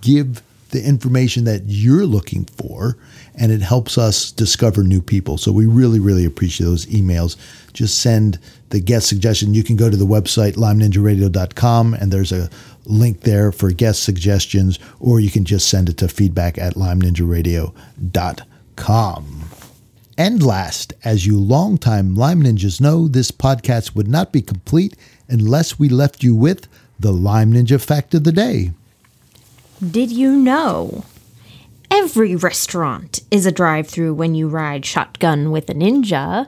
[0.02, 0.42] give
[0.74, 2.98] the information that you're looking for
[3.36, 5.38] and it helps us discover new people.
[5.38, 7.38] So we really, really appreciate those emails.
[7.74, 8.40] Just send
[8.70, 9.54] the guest suggestion.
[9.54, 12.50] You can go to the website lymeninjaradio.com and there's a
[12.86, 19.50] link there for guest suggestions, or you can just send it to feedback at lymeninjaradio.com.
[20.16, 24.96] And last, as you longtime Lyme Ninjas know, this podcast would not be complete
[25.28, 26.68] unless we left you with
[27.00, 28.72] the Lyme Ninja fact of the day.
[29.90, 31.04] Did you know?
[31.90, 36.48] Every restaurant is a drive through when you ride shotgun with a ninja.